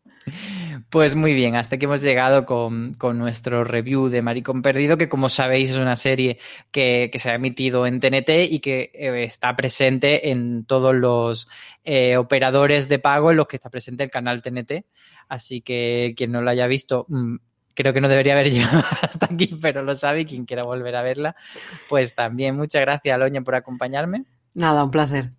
[0.90, 5.08] Pues muy bien, hasta que hemos llegado con, con nuestro review de Maricón Perdido, que
[5.08, 6.38] como sabéis es una serie
[6.70, 11.48] que, que se ha emitido en TNT y que eh, está presente en todos los
[11.84, 14.84] eh, operadores de pago en los que está presente el canal TNT.
[15.28, 17.36] Así que quien no lo haya visto, mm,
[17.74, 20.96] creo que no debería haber llegado hasta aquí, pero lo sabe y quien quiera volver
[20.96, 21.36] a verla,
[21.88, 24.24] pues también muchas gracias, Aloña, por acompañarme.
[24.54, 25.32] Nada, un placer.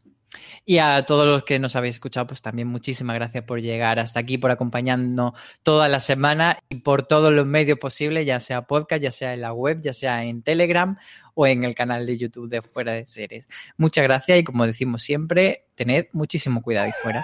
[0.68, 4.20] Y a todos los que nos habéis escuchado, pues también muchísimas gracias por llegar hasta
[4.20, 9.04] aquí, por acompañarnos toda la semana y por todos los medios posibles, ya sea podcast,
[9.04, 10.98] ya sea en la web, ya sea en Telegram
[11.36, 13.48] o en el canal de YouTube de Fuera de Series.
[13.78, 17.24] Muchas gracias y como decimos siempre, tened muchísimo cuidado ahí fuera.